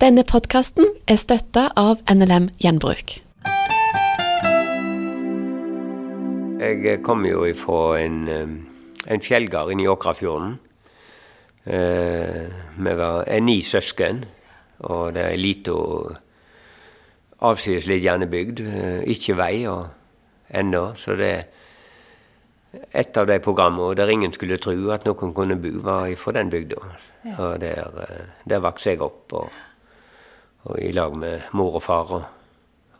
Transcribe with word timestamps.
Denne 0.00 0.22
podkasten 0.24 0.86
er 1.12 1.18
støtta 1.20 1.66
av 1.76 1.98
NLM 2.08 2.46
Gjenbruk. 2.56 3.18
Jeg 6.56 7.02
kommer 7.04 7.28
jo 7.28 7.42
ifra 7.44 7.98
en, 8.00 8.16
eh, 8.28 8.48
en 9.12 9.20
fjellgard 9.20 9.72
inne 9.72 9.82
i 9.84 9.90
Åkrafjorden. 9.92 10.58
Eh, 11.66 12.48
vi 12.78 12.94
var 12.96 13.24
er 13.26 13.40
ni 13.40 13.60
søsken, 13.60 14.24
og 14.80 15.14
det 15.14 15.22
er 15.22 15.30
ei 15.32 15.36
lita 15.36 15.72
avsides 17.42 17.86
litt 17.86 18.02
hjernebygd. 18.02 18.60
Eh, 18.60 19.04
ikke 19.04 19.36
vei 19.36 19.66
og 19.66 19.86
ennå, 20.50 20.96
så 20.96 21.14
det 21.14 21.30
er 21.30 21.44
et 22.94 23.16
av 23.18 23.26
de 23.26 23.38
programmene 23.38 23.96
der 23.96 24.08
ingen 24.08 24.32
skulle 24.32 24.56
tro 24.56 24.90
at 24.90 25.04
noen 25.04 25.34
kunne 25.34 25.56
bo, 25.56 25.68
var 25.82 26.14
fra 26.16 26.32
den 26.32 26.48
bygda. 26.48 26.76
Og 27.38 27.60
der, 27.60 27.84
der 28.48 28.60
vokste 28.60 28.90
jeg 28.90 29.02
opp. 29.02 29.32
og 29.32 29.50
og 30.64 30.76
i 30.82 30.92
lag 30.92 31.16
med 31.16 31.48
mor 31.52 31.78
og 31.78 31.82
far 31.82 32.12
og, 32.16 32.24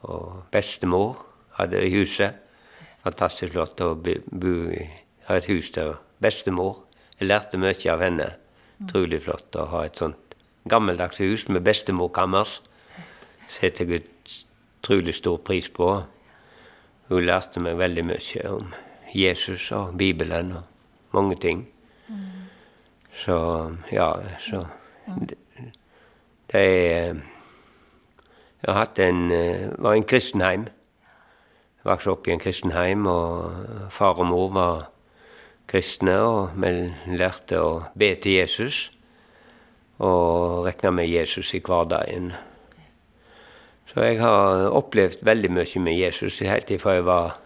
og 0.03 0.43
bestemor 0.53 1.19
hadde 1.59 1.83
i 1.85 1.93
huset. 1.95 2.35
Fantastisk 3.05 3.53
flott 3.53 3.81
å 3.85 3.95
bo 3.97 4.57
i 4.73 4.85
ha 5.31 5.37
et 5.39 5.47
hus 5.47 5.71
der 5.71 6.01
bestemor 6.19 6.87
Jeg 7.21 7.29
lærte 7.29 7.59
mye 7.61 7.93
av 7.93 8.01
henne. 8.01 8.27
Utrolig 8.81 9.21
flott 9.23 9.57
å 9.61 9.67
ha 9.69 9.85
et 9.85 10.01
sånt 10.01 10.35
gammeldags 10.69 11.21
hus 11.21 11.45
med 11.49 11.63
bestemorkammers. 11.63 12.63
Setter 13.49 13.85
jeg 13.85 14.07
utrolig 14.81 15.15
stor 15.15 15.37
pris 15.45 15.69
på. 15.69 15.91
Hun 17.11 17.27
lærte 17.27 17.61
meg 17.61 17.77
veldig 17.77 18.05
mye 18.09 18.47
om 18.49 18.73
Jesus 19.13 19.69
og 19.77 19.99
Bibelen 20.01 20.55
og 20.57 21.13
mange 21.13 21.37
ting. 21.37 21.67
Så 23.13 23.37
ja, 23.93 24.15
så 24.41 24.65
Det, 25.29 25.37
det 26.53 26.61
er 26.61 27.21
jeg 28.67 28.75
har 28.77 28.91
en, 29.07 29.21
var 29.79 29.95
i 29.95 30.01
en 30.03 30.05
kristenheim. 30.05 30.69
Jeg 31.81 31.89
vokste 31.89 32.13
opp 32.13 32.29
i 32.29 32.35
en 32.35 32.43
kristenheim, 32.43 33.07
og 33.09 33.89
far 33.91 34.19
og 34.21 34.27
mor 34.29 34.51
var 34.53 34.91
kristne. 35.71 36.19
Og 36.21 36.57
vi 36.61 37.17
lærte 37.17 37.61
å 37.61 37.71
be 37.97 38.15
til 38.21 38.41
Jesus 38.41 38.91
og 40.01 40.65
regna 40.65 40.91
med 40.97 41.09
Jesus 41.09 41.53
i 41.55 41.61
hverdagen. 41.61 42.31
Så 43.91 44.05
jeg 44.07 44.21
har 44.21 44.71
opplevd 44.77 45.25
veldig 45.27 45.51
mye 45.53 45.83
med 45.83 45.99
Jesus 45.99 46.39
helt 46.47 46.73
fra 46.81 46.95
jeg 46.97 47.05
var 47.05 47.37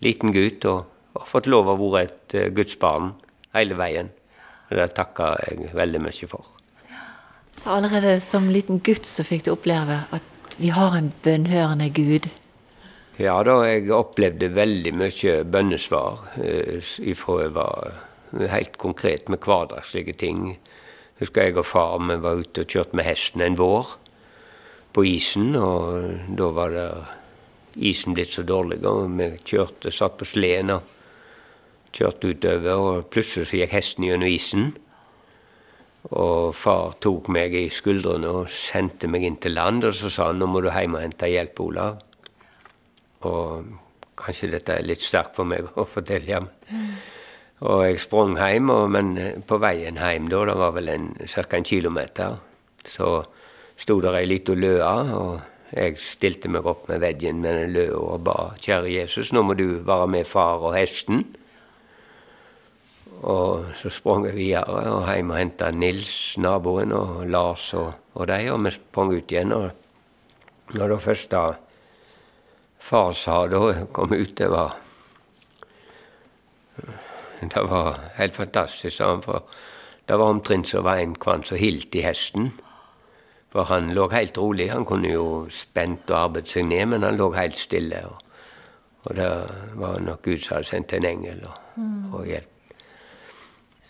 liten 0.00 0.32
gutt, 0.32 0.64
og, 0.64 0.84
og 1.16 1.28
fått 1.28 1.50
lov 1.50 1.68
å 1.68 1.76
være 1.80 2.06
et 2.06 2.36
gudsbarn 2.56 3.12
hele 3.56 3.76
veien. 3.76 4.08
Og 4.70 4.78
det 4.78 4.92
takker 4.96 5.40
jeg 5.44 5.72
veldig 5.76 6.00
mye 6.04 6.30
for. 6.30 6.56
Så 7.60 7.74
allerede 7.74 8.20
som 8.24 8.48
liten 8.48 8.80
gutt 8.80 9.08
så 9.08 9.26
fikk 9.26 9.44
du 9.44 9.52
oppleve 9.52 10.04
at 10.14 10.36
vi 10.58 10.72
har 10.74 10.96
en 10.96 11.12
bønnhørende 11.22 11.90
Gud? 11.94 12.30
Ja 13.20 13.36
da, 13.44 13.58
jeg 13.68 13.90
opplevde 13.92 14.48
veldig 14.56 14.94
mye 14.96 15.32
bønnesvar 15.44 16.22
eh, 16.40 16.80
ifra 17.04 17.42
jeg 17.42 17.54
var 17.54 17.90
helt 18.48 18.78
konkret 18.80 19.28
med 19.28 19.42
hverdagslige 19.44 20.14
ting. 20.16 20.58
Husker 21.20 21.42
jeg 21.50 21.58
og 21.60 21.66
far 21.66 21.98
vi 22.00 22.16
var 22.22 22.40
ute 22.40 22.64
og 22.64 22.70
kjørte 22.72 22.96
med 22.96 23.04
hesten 23.04 23.44
en 23.44 23.58
vår 23.58 23.90
på 24.96 25.04
isen. 25.04 25.52
Og 25.56 26.36
da 26.38 26.48
var 26.56 26.72
det 26.74 26.88
isen 27.90 28.16
blitt 28.16 28.32
så 28.32 28.44
dårlig, 28.46 28.80
og 28.88 29.10
vi 29.18 29.28
kjørte, 29.44 29.92
satt 29.92 30.16
på 30.16 30.28
sleden 30.28 30.72
og 30.78 31.92
kjørte 31.92 32.32
utover. 32.32 32.86
Og 32.86 33.10
plutselig 33.12 33.50
så 33.50 33.60
gikk 33.60 33.76
hesten 33.76 34.08
gjennom 34.08 34.30
isen. 34.30 34.72
Og 36.10 36.54
far 36.58 36.96
tok 36.98 37.28
meg 37.30 37.54
i 37.54 37.68
skuldrene 37.70 38.32
og 38.40 38.50
sendte 38.50 39.06
meg 39.06 39.28
inn 39.28 39.38
til 39.38 39.54
land, 39.54 39.84
og 39.86 39.94
så 39.94 40.10
sa 40.10 40.30
han 40.30 40.40
nå 40.42 40.48
må 40.50 40.62
du 40.64 40.70
hjem 40.72 40.98
og 40.98 41.04
hente 41.04 41.30
hjelp, 41.30 41.62
Olav. 41.62 42.00
Og 43.30 43.70
kanskje 44.18 44.50
dette 44.56 44.74
er 44.74 44.88
litt 44.88 45.04
sterkt 45.04 45.38
for 45.38 45.46
meg 45.46 45.70
å 45.80 45.86
fortelle, 45.86 46.42
men 46.42 46.90
og 47.60 47.82
jeg 47.84 47.98
sprang 48.00 48.38
hjem, 48.40 48.70
og, 48.72 48.86
men 48.94 49.10
på 49.44 49.58
veien 49.60 49.98
hjem 50.00 50.30
da, 50.32 50.44
det 50.48 50.56
var 50.56 50.72
vel 50.78 50.88
ca. 51.28 51.42
en 51.58 51.66
kilometer, 51.68 52.38
så 52.88 53.10
sto 53.76 53.98
der 54.00 54.16
ei 54.16 54.28
lita 54.28 54.54
løe, 54.56 54.92
og 55.12 55.74
jeg 55.76 55.98
stilte 56.00 56.48
meg 56.48 56.66
opp 56.66 56.88
med 56.88 57.02
veggen 57.04 57.42
med 57.44 57.58
den 57.58 57.74
løa 57.76 57.98
og 58.00 58.24
ba 58.26 58.36
kjære 58.58 58.94
Jesus, 58.94 59.34
nå 59.36 59.44
må 59.44 59.54
du 59.58 59.82
være 59.86 60.08
med 60.08 60.26
far 60.26 60.64
og 60.64 60.74
hesten. 60.74 61.26
Og 63.20 63.64
så 63.76 63.90
sprang 63.92 64.24
jeg 64.26 64.36
videre 64.36 64.84
og 64.88 65.04
hjem 65.04 65.32
og 65.34 65.36
henta 65.36 65.70
Nils, 65.70 66.38
naboen, 66.40 66.92
og 66.96 67.26
Lars 67.28 67.74
og, 67.76 67.92
og 68.14 68.28
de, 68.30 68.38
og 68.52 68.62
vi 68.64 68.72
sprang 68.72 69.12
ut 69.12 69.32
igjen. 69.32 69.52
Og 69.52 69.70
når 70.78 70.94
det 70.94 71.02
første 71.04 71.42
far 72.80 73.12
sa 73.12 73.42
da 73.50 73.60
jeg 73.68 73.90
kom 73.92 74.14
ut, 74.14 74.38
det 74.38 74.50
var 74.50 74.76
Det 77.40 77.62
var 77.70 78.00
helt 78.16 78.36
fantastisk, 78.36 78.96
sa 78.96 79.14
han, 79.14 79.22
for 79.22 79.44
det 80.08 80.18
var 80.18 80.28
omtrent 80.28 80.68
som 80.68 80.84
var 80.84 80.98
en 81.00 81.14
kvann 81.16 81.44
som 81.44 81.56
hilt 81.56 81.94
i 81.94 82.02
hesten. 82.04 82.50
For 83.50 83.64
han 83.64 83.94
lå 83.94 84.10
helt 84.12 84.38
rolig. 84.38 84.70
Han 84.70 84.84
kunne 84.84 85.08
jo 85.08 85.46
spent 85.48 86.10
og 86.10 86.18
arbeidet 86.18 86.52
seg 86.52 86.68
ned, 86.68 86.86
men 86.92 87.02
han 87.02 87.16
lå 87.16 87.32
helt 87.32 87.58
stille. 87.58 88.02
Og, 88.06 88.20
og 89.04 89.16
det 89.16 89.30
var 89.80 90.00
nok 90.04 90.22
Gud 90.22 90.38
som 90.38 90.58
hadde 90.58 90.68
sendt 90.68 90.92
en 90.92 91.08
engel 91.08 91.40
og, 91.48 91.56
og 92.12 92.26
hjelp. 92.28 92.59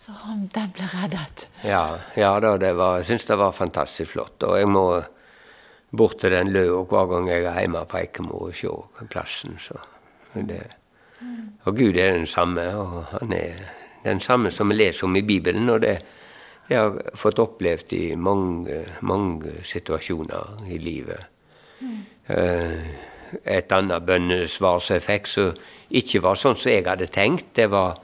Så 0.01 0.15
den 0.55 0.71
ble 0.73 0.87
reddet? 0.89 1.47
Ja, 1.65 1.99
ja 2.17 2.33
da, 2.41 2.55
var, 2.73 3.01
jeg 3.01 3.11
syns 3.11 3.27
det 3.29 3.37
var 3.37 3.53
fantastisk 3.53 4.15
flott. 4.15 4.43
Og 4.49 4.57
jeg 4.57 4.69
må 4.71 4.85
bort 5.93 6.21
til 6.23 6.33
den 6.33 6.53
løa 6.55 6.85
hver 6.89 7.11
gang 7.11 7.29
jeg 7.29 7.45
er 7.45 7.59
hjemme 7.61 7.85
på 7.91 7.99
Eikemo 8.01 8.47
og 8.47 8.57
se 8.57 8.71
plassen. 9.13 9.59
Så 9.61 9.77
det, 10.35 10.63
og 11.65 11.77
Gud 11.77 11.99
er 12.01 12.15
den 12.17 12.27
samme, 12.27 12.65
og 12.81 13.05
han 13.13 13.35
er 13.37 13.61
den 14.05 14.21
samme 14.25 14.51
som 14.51 14.73
vi 14.73 14.79
leser 14.79 15.05
om 15.07 15.17
i 15.17 15.27
Bibelen. 15.27 15.69
og 15.69 15.83
det 15.83 15.99
jeg 16.71 16.79
har 16.79 17.17
fått 17.19 17.41
opplevd 17.43 17.93
i 17.97 18.15
mange, 18.15 18.85
mange 19.03 19.65
situasjoner 19.67 20.61
i 20.71 20.79
livet. 20.79 21.25
Mm. 21.83 21.97
Et 23.43 23.73
annet 23.75 24.07
bønnesvar 24.07 24.79
som 24.79 24.95
jeg 24.95 25.03
fikk, 25.03 25.27
som 25.27 25.51
ikke 25.91 26.23
var 26.23 26.39
sånn 26.39 26.55
som 26.55 26.71
jeg 26.71 26.87
hadde 26.87 27.11
tenkt, 27.11 27.51
det 27.59 27.67
var 27.73 27.99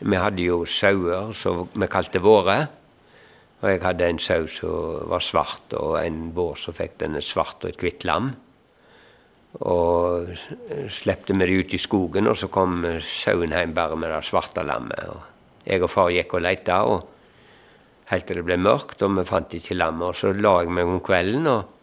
vi 0.00 0.18
hadde 0.18 0.44
jo 0.44 0.64
sauer 0.68 1.32
som 1.34 1.66
vi 1.74 1.88
kalte 1.90 2.22
våre. 2.22 2.58
Og 3.58 3.72
jeg 3.72 3.82
hadde 3.82 4.06
en 4.06 4.20
sau 4.22 4.46
som 4.46 5.08
var 5.10 5.22
svart, 5.24 5.74
og 5.74 5.96
en 5.98 6.28
vår 6.34 6.54
som 6.60 6.76
fikk 6.76 7.00
denne 7.00 7.22
svart 7.24 7.64
og 7.64 7.72
et 7.72 7.82
hvitt 7.82 8.06
lam. 8.06 8.30
Og 9.66 10.28
slepte 10.94 11.34
vi 11.34 11.46
det 11.48 11.56
ut 11.64 11.74
i 11.74 11.80
skogen, 11.82 12.30
og 12.30 12.38
så 12.38 12.50
kom 12.52 12.84
sauen 13.02 13.54
hjem 13.56 13.74
bare 13.74 13.98
med 13.98 14.14
det 14.14 14.22
svarte 14.28 14.62
lammet. 14.62 15.02
Og 15.10 15.66
jeg 15.66 15.82
og 15.82 15.90
far 15.90 16.12
gikk 16.14 16.38
og 16.38 16.44
leita, 16.46 16.78
og 16.86 17.08
helt 18.12 18.28
til 18.28 18.38
det 18.38 18.46
ble 18.46 18.60
mørkt, 18.62 19.02
og 19.02 19.18
vi 19.18 19.26
fant 19.26 19.58
ikke 19.58 19.76
lammet. 19.80 20.12
Og 20.12 20.20
så 20.20 20.32
la 20.36 20.54
jeg 20.62 20.74
meg 20.78 20.94
om 20.94 21.02
kvelden, 21.02 21.50
og, 21.50 21.74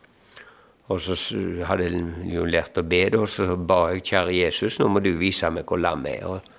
og 0.88 1.04
så 1.04 1.18
hadde 1.68 1.90
jeg 1.90 2.04
jo 2.38 2.48
lært 2.48 2.80
å 2.80 2.88
be, 2.88 3.04
og 3.20 3.28
så 3.36 3.52
ba 3.60 3.90
jeg 3.92 4.08
kjære 4.14 4.40
Jesus, 4.46 4.80
nå 4.80 4.88
må 4.88 5.04
du 5.04 5.12
vise 5.20 5.52
meg 5.52 5.68
hvor 5.68 5.84
lammet 5.84 6.22
er. 6.22 6.38
Og 6.38 6.55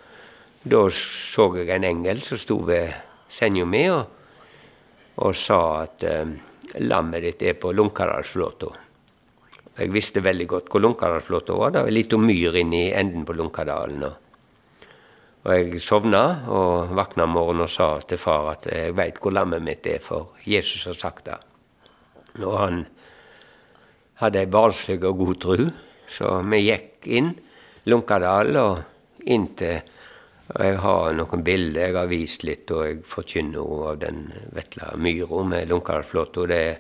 da 0.66 0.82
så 0.91 1.47
jeg 1.54 1.71
en 1.71 1.87
engel 1.87 2.22
som 2.27 2.41
sto 2.41 2.59
ved 2.66 2.91
senga 3.31 3.66
mi 3.69 3.84
og, 3.93 4.03
og, 5.22 5.34
sa 5.38 5.60
at 5.84 6.04
eh, 6.06 6.34
lammet 6.82 7.22
ditt 7.22 7.44
er 7.47 7.59
på 7.60 7.71
Lunkaddalsflåta. 7.77 8.72
Jeg 9.77 9.93
visste 9.93 10.25
veldig 10.25 10.47
godt 10.50 10.71
hvor 10.72 10.82
Lunkaddalsflåta 10.82 11.56
var. 11.56 11.72
Det 11.72 11.84
var 11.84 11.93
ei 11.93 11.97
lita 11.97 12.19
myr 12.19 12.59
inni 12.59 12.88
enden 12.91 13.27
på 13.28 13.37
Lunkadalen. 13.37 14.06
Og 15.47 15.53
jeg 15.54 15.81
sovna 15.84 16.22
og 16.50 16.94
våkna 16.98 17.28
om 17.28 17.37
morgenen 17.37 17.69
og 17.69 17.71
sa 17.71 17.93
til 18.03 18.19
far 18.19 18.50
at 18.56 18.66
jeg 18.72 18.97
veit 18.98 19.21
hvor 19.22 19.37
lammet 19.37 19.62
mitt 19.62 19.87
er, 19.87 20.00
for 20.03 20.34
Jesus 20.43 20.88
har 20.91 20.98
sagt 20.98 21.28
det. 21.28 21.38
Og 22.43 22.56
han 22.59 22.87
hadde 24.18 24.42
ei 24.42 24.51
barnslig 24.51 24.98
og 25.04 25.21
god 25.22 25.36
tru, 25.45 25.68
så 26.10 26.41
vi 26.42 26.65
gikk 26.66 27.07
inn 27.07 27.36
Lunkadal 27.86 28.57
og 28.59 29.28
inn 29.30 29.53
til 29.54 29.84
jeg 30.54 30.77
har 30.78 31.15
noen 31.19 31.43
bilder 31.43 31.89
jeg 31.89 31.97
har 31.97 32.10
vist 32.10 32.45
litt, 32.47 32.71
og 32.71 32.84
jeg 32.87 33.01
forkynner 33.10 33.72
av 33.91 33.97
den 33.98 34.28
vesle 34.54 34.93
myra 35.03 35.43
med 35.43 35.72
Lunkarflåtta. 35.72 36.47
Det 36.47 36.60
er 36.60 36.77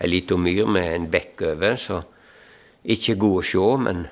ei 0.00 0.08
lita 0.08 0.38
myr 0.40 0.70
med 0.70 0.88
en 0.94 1.10
bekk 1.12 1.44
over, 1.50 1.76
så 1.76 2.00
ikke 2.84 3.18
god 3.20 3.36
å 3.42 3.44
se. 3.50 3.66
Men 3.84 4.06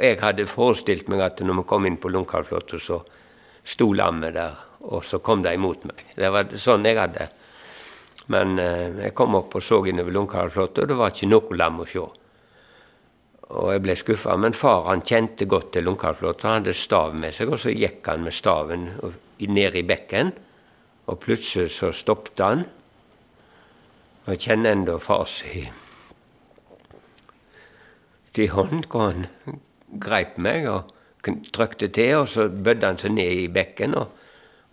jeg 0.00 0.20
hadde 0.22 0.48
forestilt 0.48 1.10
meg 1.12 1.26
at 1.26 1.42
når 1.44 1.60
vi 1.60 1.66
kom 1.68 1.88
inn 1.88 2.00
på 2.00 2.12
Lunkarflåtta, 2.14 2.80
så 2.80 3.02
sto 3.68 3.90
lammet 3.92 4.38
der, 4.38 4.56
og 4.88 5.04
så 5.04 5.20
kom 5.20 5.44
de 5.44 5.52
imot 5.52 5.84
meg. 5.90 6.00
Det 6.16 6.32
var 6.32 6.48
sånn 6.56 6.88
jeg 6.88 6.96
hadde. 6.96 7.28
Men 8.32 8.58
eh, 8.60 9.04
jeg 9.04 9.14
kom 9.16 9.36
opp 9.36 9.54
og 9.56 9.64
så 9.64 9.82
innover 9.88 10.16
Lunkarflåtta, 10.16 10.84
og 10.84 10.88
det 10.88 10.96
var 10.96 11.12
ikke 11.12 11.28
noe 11.28 11.60
lam 11.60 11.84
å 11.84 11.88
se. 11.88 12.06
Og 13.48 13.70
jeg 13.72 13.82
ble 13.84 13.96
skuffa. 13.96 14.36
Men 14.36 14.56
far 14.56 14.84
han 14.90 15.04
kjente 15.06 15.48
godt 15.48 15.72
til 15.76 15.86
Lungkarlflåt, 15.88 16.42
så 16.42 16.50
han 16.50 16.60
hadde 16.60 16.76
stav 16.76 17.14
med 17.16 17.36
seg. 17.36 17.52
Og 17.52 17.62
så 17.62 17.72
gikk 17.72 18.08
han 18.10 18.26
med 18.26 18.36
staven 18.36 18.90
ned 19.38 19.78
i 19.78 19.84
bekken, 19.86 20.34
og 21.08 21.20
plutselig 21.22 21.72
så 21.72 21.92
stoppet 21.96 22.44
han. 22.44 22.66
Og 24.26 24.34
Jeg 24.34 24.44
kjenner 24.44 24.76
ennå 24.76 24.98
far 25.00 25.24
si 25.30 25.68
til 28.36 28.52
hånd 28.52 28.84
hvor 28.92 29.08
han 29.08 29.24
greip 29.98 30.36
meg 30.38 30.68
og 30.70 30.92
trykte 31.54 31.88
til, 31.94 32.20
og 32.20 32.28
så 32.30 32.48
bødde 32.48 32.86
han 32.86 33.00
seg 33.00 33.14
ned 33.16 33.44
i 33.44 33.46
bekken 33.52 33.96
og 33.98 34.18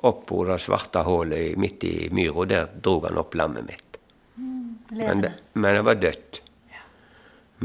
opp 0.05 0.25
på 0.29 0.43
det 0.45 0.59
svarte 0.61 1.01
hullet 1.07 1.55
midt 1.57 1.85
i 1.87 1.93
myra. 2.13 2.45
Der 2.51 2.67
dro 2.83 2.99
han 3.07 3.17
opp 3.17 3.37
lammet 3.39 3.65
mitt. 3.69 3.97
Mm, 4.35 4.75
men, 4.91 5.23
det, 5.23 5.31
men 5.53 5.79
det 5.79 5.85
var 5.87 6.01
dødt. 6.03 6.41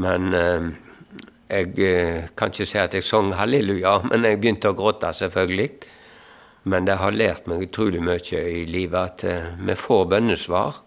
Men 0.01 0.33
eh, 0.33 0.71
jeg 1.51 1.79
eh, 1.83 2.29
kan 2.37 2.51
ikke 2.51 2.67
si 2.67 2.77
at 2.79 2.93
jeg 2.95 3.03
sang 3.03 3.33
halleluja, 3.35 3.97
men 4.09 4.27
jeg 4.27 4.39
begynte 4.39 4.71
å 4.71 4.77
gråte, 4.77 5.11
selvfølgelig. 5.13 5.69
Men 6.71 6.85
det 6.85 6.99
har 7.01 7.15
lært 7.15 7.47
meg 7.49 7.65
utrolig 7.65 8.03
mye 8.05 8.43
i 8.45 8.65
livet 8.69 8.99
at 9.01 9.25
eh, 9.27 9.49
vi 9.59 9.75
får 9.75 10.05
bønnesvar. 10.13 10.79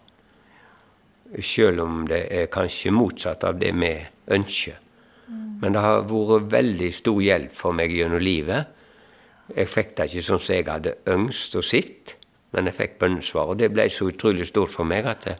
Selv 1.41 1.83
om 1.83 2.05
det 2.07 2.21
er 2.31 2.51
kanskje 2.53 2.93
motsatt 2.95 3.43
av 3.43 3.59
det 3.59 3.73
vi 3.75 3.91
ønsker. 4.31 4.81
Men 5.61 5.73
det 5.73 5.81
har 5.81 6.05
vært 6.07 6.47
veldig 6.51 6.91
stor 6.93 7.19
hjelp 7.23 7.53
for 7.55 7.75
meg 7.75 7.91
gjennom 7.91 8.21
livet. 8.23 8.71
Jeg 9.55 9.69
fikk 9.69 9.93
det 9.97 10.07
ikke 10.09 10.25
sånn 10.25 10.41
som 10.41 10.55
jeg 10.55 10.67
hadde 10.69 10.95
ønsket 11.11 11.59
og 11.59 11.65
sett, 11.65 12.15
men 12.55 12.69
jeg 12.69 12.77
fikk 12.79 12.97
bønnesvar. 13.01 13.51
Og 13.51 13.59
det 13.61 13.71
ble 13.73 13.89
så 13.91 14.09
utrolig 14.09 14.47
stort 14.49 14.73
for 14.73 14.87
meg 14.87 15.09
at 15.11 15.27
det, 15.27 15.37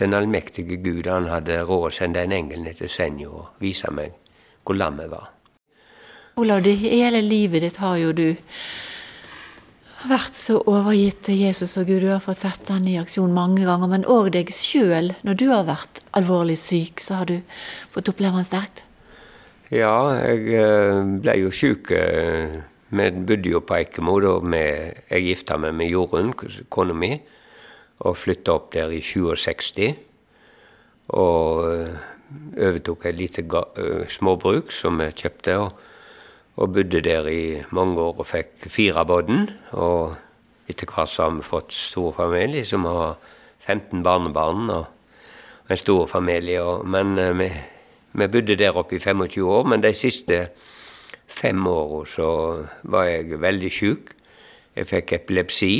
den 0.00 0.16
allmektige 0.16 0.80
Gud 0.82 1.06
han 1.10 1.28
hadde 1.30 1.60
råd 1.68 1.88
å 1.90 1.94
sende 1.94 2.24
en 2.24 2.34
engel 2.34 2.64
ned 2.64 2.80
til 2.80 2.90
Senja 2.90 3.30
og 3.30 3.62
vise 3.62 3.92
meg 3.94 4.23
hvor 4.64 4.78
lammet 4.78 5.12
var. 5.12 5.30
Olav, 6.40 6.64
det 6.64 6.74
hele 6.82 7.20
livet 7.22 7.62
ditt 7.62 7.76
har 7.78 7.98
jo 8.00 8.10
du 8.16 8.26
vært 10.08 10.36
så 10.36 10.58
overgitt 10.68 11.22
til 11.28 11.38
Jesus 11.44 11.76
og 11.80 11.88
Gud. 11.88 12.02
Du 12.02 12.10
har 12.10 12.22
fått 12.22 12.42
sett 12.42 12.68
han 12.72 12.88
i 12.90 12.96
aksjon 13.00 13.32
mange 13.32 13.64
ganger. 13.64 13.90
Men 13.90 14.06
òg 14.10 14.32
deg 14.34 14.50
sjøl, 14.52 15.12
når 15.24 15.38
du 15.40 15.46
har 15.52 15.68
vært 15.68 16.02
alvorlig 16.16 16.56
syk, 16.60 17.00
så 17.00 17.20
har 17.20 17.30
du 17.30 17.38
fått 17.94 18.10
oppleve 18.12 18.40
han 18.40 18.48
sterkt? 18.48 18.82
Ja, 19.72 20.12
jeg 20.20 20.50
eh, 20.58 21.00
ble 21.22 21.36
jo 21.40 21.52
sjuk. 21.54 21.92
Eh, 21.94 22.58
vi 22.94 23.06
bodde 23.26 23.54
jo 23.54 23.62
på 23.64 23.78
Eikemo 23.78 24.18
da 24.22 24.34
jeg 24.54 25.24
gifta 25.24 25.56
meg 25.58 25.74
med 25.78 25.90
Jorunn, 25.90 26.34
kona 26.70 26.94
mi, 26.94 27.14
og 28.04 28.18
flytta 28.20 28.54
opp 28.54 28.68
der 28.74 28.92
i 28.94 29.00
67. 29.02 29.94
Og 31.14 31.64
eh, 31.72 32.04
overtok 32.56 33.06
et 33.06 33.18
lite 33.18 33.44
småbruk 34.08 34.72
som 34.72 34.98
vi 34.98 35.10
kjøpte. 35.12 35.58
og 35.58 35.72
og 36.56 36.72
bodde 36.72 37.00
der 37.02 37.26
i 37.26 37.62
mange 37.74 38.00
år 38.00 38.20
og 38.22 38.26
fikk 38.26 38.68
fire 38.70 39.04
barn. 39.06 39.48
Og 39.72 40.14
etter 40.70 40.86
hvert 40.86 41.16
har 41.18 41.32
vi 41.34 41.46
fått 41.46 41.74
stor 41.74 42.12
familie 42.14 42.64
som 42.66 42.86
har 42.86 43.16
15 43.58 44.02
barnebarn 44.04 44.70
og 44.70 45.70
en 45.70 45.80
stor 45.80 46.06
familie. 46.06 46.62
Og, 46.62 46.86
men 46.86 47.16
vi, 47.40 47.50
vi, 48.12 48.28
bodde 48.28 48.58
der 48.60 48.78
oppe 48.78 48.96
i 48.96 49.02
25 49.02 49.42
år. 49.50 49.66
Men 49.66 49.82
de 49.82 49.94
siste 49.98 50.40
fem 51.26 51.66
åra 51.66 52.04
så 52.06 52.30
var 52.82 53.10
jeg 53.10 53.42
veldig 53.42 53.72
sjuk. 53.72 54.14
Jeg 54.76 54.90
fikk 54.90 55.18
epilepsi. 55.18 55.74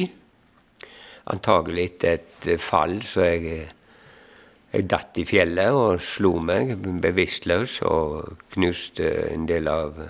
Antagelig 1.31 1.85
etter 1.89 2.19
et 2.19 2.61
fall, 2.61 2.99
så 3.03 3.31
jeg, 3.31 3.69
jeg 4.75 4.89
datt 4.91 5.19
i 5.21 5.25
fjellet 5.29 5.77
og 5.77 6.03
slo 6.03 6.35
meg 6.43 6.75
bevisstløs 7.03 7.81
og 7.87 8.41
knuste 8.55 9.07
en 9.31 9.47
del 9.47 9.71
av 9.71 10.01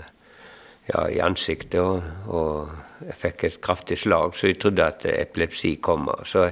ja, 0.88 1.04
i 1.08 1.20
ansiktet, 1.24 1.80
og, 1.80 2.04
og, 2.28 2.72
jeg 3.04 3.16
fikk 3.20 3.44
et 3.44 3.60
kraftig 3.64 3.98
slag, 4.00 4.32
så 4.36 4.48
jeg 4.48 4.58
trodde 4.62 4.84
at 4.86 5.04
epilepsi 5.10 5.74
kom. 5.84 6.06
Så 6.24 6.46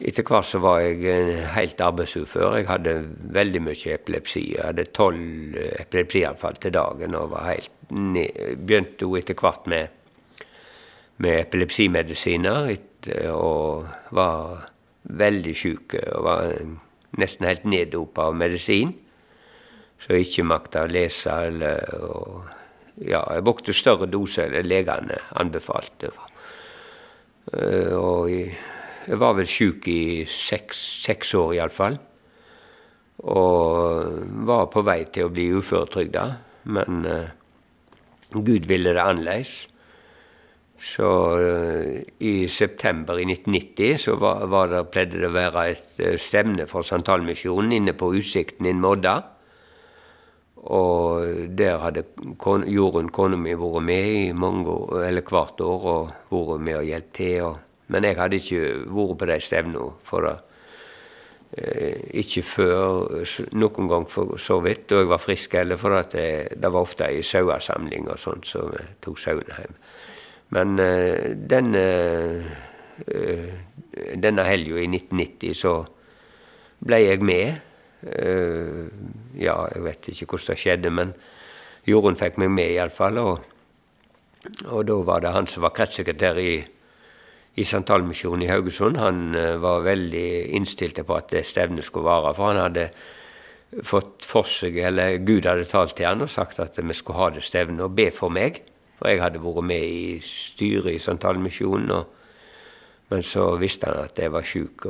etter 0.00 0.24
hvert 0.24 0.48
så 0.48 0.60
var 0.62 0.80
jeg 0.80 1.34
helt 1.52 1.80
arbeidsufør. 1.84 2.56
Jeg 2.56 2.68
hadde 2.70 2.94
veldig 3.36 3.62
mye 3.66 3.96
epilepsi. 3.96 4.44
Jeg 4.54 4.64
hadde 4.70 4.86
tolv 4.96 5.58
epilepsianfall 5.58 6.60
til 6.62 6.72
dagen 6.76 7.16
og 7.18 7.34
var 7.34 7.50
helt 7.50 7.92
ned, 7.92 8.56
begynte 8.56 9.08
hun 9.08 9.20
etter 9.20 9.36
hvert 9.40 9.68
med, 9.68 9.98
med 11.20 11.42
epilepsimedisiner 11.42 12.70
og 13.34 13.90
var 14.16 14.70
veldig 15.20 15.56
syk 15.56 15.98
og 16.00 16.24
var 16.24 16.54
nesten 17.18 17.46
helt 17.48 17.66
neddopa 17.68 18.28
av 18.30 18.36
medisin. 18.38 18.94
Så 20.00 20.14
jeg 20.14 20.28
ikke 20.28 20.48
makta 20.48 20.84
å 20.86 20.90
lese 20.90 21.32
eller 21.48 21.94
og, 22.00 22.44
ja, 23.00 23.20
jeg 23.34 23.44
brukte 23.44 23.74
større 23.76 24.08
doser 24.10 24.52
enn 24.56 24.68
legene 24.68 25.18
anbefalte. 25.40 26.12
Uh, 27.50 27.96
og 27.96 28.30
jeg 28.30 29.18
var 29.20 29.34
vel 29.38 29.48
sjuk 29.48 29.88
i 29.90 30.26
seks, 30.28 30.80
seks 31.06 31.34
år 31.38 31.56
iallfall. 31.58 31.98
Og 33.20 34.20
var 34.48 34.70
på 34.72 34.84
vei 34.86 35.02
til 35.12 35.28
å 35.28 35.32
bli 35.32 35.50
uføretrygda, 35.52 36.24
men 36.72 37.04
uh, 37.08 37.32
Gud 38.32 38.68
ville 38.70 38.94
det 38.96 39.02
annerledes. 39.02 39.69
Så 40.80 41.08
uh, 41.36 41.98
i 42.24 42.48
september 42.48 43.20
i 43.20 43.26
1990 43.28 43.98
så 44.00 44.16
var, 44.20 44.46
var 44.48 44.70
det, 44.72 44.86
pleide 44.92 45.20
det 45.20 45.28
å 45.28 45.34
være 45.36 45.66
et 45.74 46.00
stevne 46.20 46.64
for 46.70 46.86
Santalmisjonen 46.86 47.76
inne 47.76 47.94
på 47.96 48.14
Utsikten 48.16 48.68
i 48.70 48.72
Modda. 48.76 49.18
Og 50.60 51.24
der 51.56 51.78
hadde 51.80 52.04
Jorunn, 52.68 53.08
kona 53.08 53.36
mi, 53.40 53.54
vært 53.56 53.84
med 53.84 54.08
i 54.12 54.32
mange 54.36 54.76
eller 55.06 55.24
hvert 55.24 55.60
år 55.64 55.86
og 55.88 56.14
vært 56.28 56.64
med 56.66 56.76
og 56.82 56.88
hjulpet 56.88 57.14
til. 57.16 57.36
Og, 57.48 57.58
men 57.88 58.04
jeg 58.04 58.18
hadde 58.20 58.40
ikke 58.40 58.64
vært 58.92 59.18
på 59.20 59.28
de 59.30 59.38
stevnene 59.40 59.90
for 60.04 60.28
det. 60.28 60.36
Eh, 61.50 61.96
ikke 62.22 62.44
før 62.46 63.24
noen 63.58 63.88
gang 63.90 64.04
for 64.06 64.36
så 64.38 64.60
vidt, 64.62 64.84
da 64.90 65.00
jeg 65.00 65.10
var 65.10 65.22
frisk, 65.22 65.56
eller 65.58 65.80
for 65.80 65.96
at 65.98 66.12
det, 66.14 66.60
det 66.60 66.70
var 66.70 66.86
ofte 66.86 67.08
ei 67.08 67.24
sauesamling 67.26 68.06
og 68.12 68.20
sånt, 68.22 68.46
så 68.46 68.68
vi 68.70 68.84
tok 69.02 69.18
sauene 69.18 69.56
hjem. 69.56 69.80
Men 70.54 70.78
eh, 70.82 71.32
denne, 71.50 71.84
eh, 73.06 73.50
denne 74.18 74.46
helga 74.46 74.80
i 74.80 74.88
1990 74.90 75.54
så 75.58 75.74
ble 76.80 77.02
jeg 77.04 77.26
med 77.26 77.66
ja, 78.00 79.54
jeg 79.68 79.80
vet 79.84 80.06
ikke 80.08 80.26
hvordan 80.30 80.54
det 80.54 80.62
skjedde, 80.62 80.90
men 80.96 81.10
Jorunn 81.84 82.16
fikk 82.16 82.38
meg 82.40 82.48
med 82.54 82.70
iallfall. 82.72 83.18
Og, 83.20 83.42
og 84.72 84.86
da 84.88 84.96
var 85.04 85.20
det 85.20 85.34
han 85.34 85.48
som 85.52 85.66
var 85.66 85.74
kretssekretær 85.76 86.40
i, 86.40 86.54
i 87.60 87.66
Santalmisjonen 87.68 88.46
i 88.46 88.48
Haugesund. 88.48 88.96
Han 88.96 89.36
var 89.60 89.84
veldig 89.84 90.24
innstilt 90.56 90.96
på 91.04 91.18
at 91.18 91.28
det 91.34 91.44
stevnet 91.50 91.84
skulle 91.84 92.08
vare, 92.08 92.32
for 92.38 92.54
han 92.54 92.62
hadde 92.62 92.88
fått 93.86 94.26
for 94.26 94.48
seg, 94.48 94.80
eller 94.82 95.20
Gud 95.22 95.46
hadde 95.46 95.68
talt 95.68 95.94
til 95.98 96.08
han 96.08 96.24
og 96.24 96.32
sagt 96.32 96.58
at 96.62 96.78
vi 96.80 96.96
skulle 96.96 97.20
ha 97.20 97.30
det 97.34 97.44
stevnet 97.46 97.84
og 97.84 97.94
be 97.96 98.08
for 98.14 98.32
meg. 98.32 98.62
For 99.00 99.08
jeg 99.08 99.22
hadde 99.22 99.40
vært 99.40 99.64
med 99.64 99.82
i 99.82 100.20
styret 100.22 100.92
i 100.92 101.00
Santalmisjonen, 101.00 102.04
men 103.10 103.26
så 103.26 103.56
visste 103.58 103.88
han 103.88 104.04
at 104.04 104.20
jeg 104.20 104.32
var 104.32 104.46
sjuk. 104.46 104.86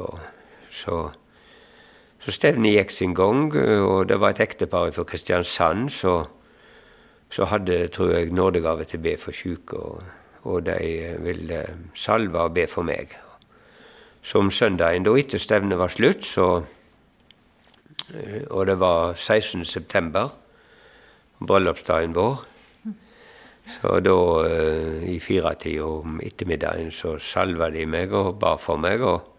Så 0.75 0.99
så 2.21 2.35
stevnet 2.37 2.75
gikk 2.75 2.91
sin 2.93 3.15
gang, 3.17 3.47
og 3.57 4.09
det 4.09 4.19
var 4.21 4.35
et 4.35 4.43
ektepar 4.45 4.91
fra 4.93 5.07
Kristiansand 5.09 5.89
som 5.91 7.47
hadde, 7.49 7.87
tror 7.89 8.13
jeg, 8.13 8.33
nådegave 8.37 8.85
til 8.85 9.01
å 9.01 9.05
be 9.07 9.15
for 9.17 9.33
syke, 9.33 9.79
og, 9.79 10.03
og, 10.43 10.67
de 10.67 11.15
ville 11.25 11.63
salve 11.97 12.43
og 12.45 12.53
be 12.59 12.67
for 12.69 12.85
meg. 12.85 13.17
Så 14.23 14.43
om 14.43 14.51
søndagen 14.53 15.07
da 15.07 15.17
etter 15.17 15.41
stevnet 15.41 15.81
var 15.81 15.89
slutt, 15.89 16.25
så 16.25 16.63
Og 18.51 18.67
det 18.67 18.81
var 18.81 19.15
16. 19.15 19.65
september, 19.65 20.29
bryllupsdagen 21.39 22.15
vår. 22.15 22.41
Så 23.69 24.01
da, 24.03 24.15
i 25.07 25.19
firetida 25.23 25.85
om 25.87 26.21
ettermiddagen, 26.25 26.89
så 26.91 27.19
salva 27.23 27.69
de 27.71 27.85
meg 27.87 28.13
og 28.17 28.39
ba 28.41 28.57
for 28.59 28.81
meg. 28.81 29.03
og 29.03 29.31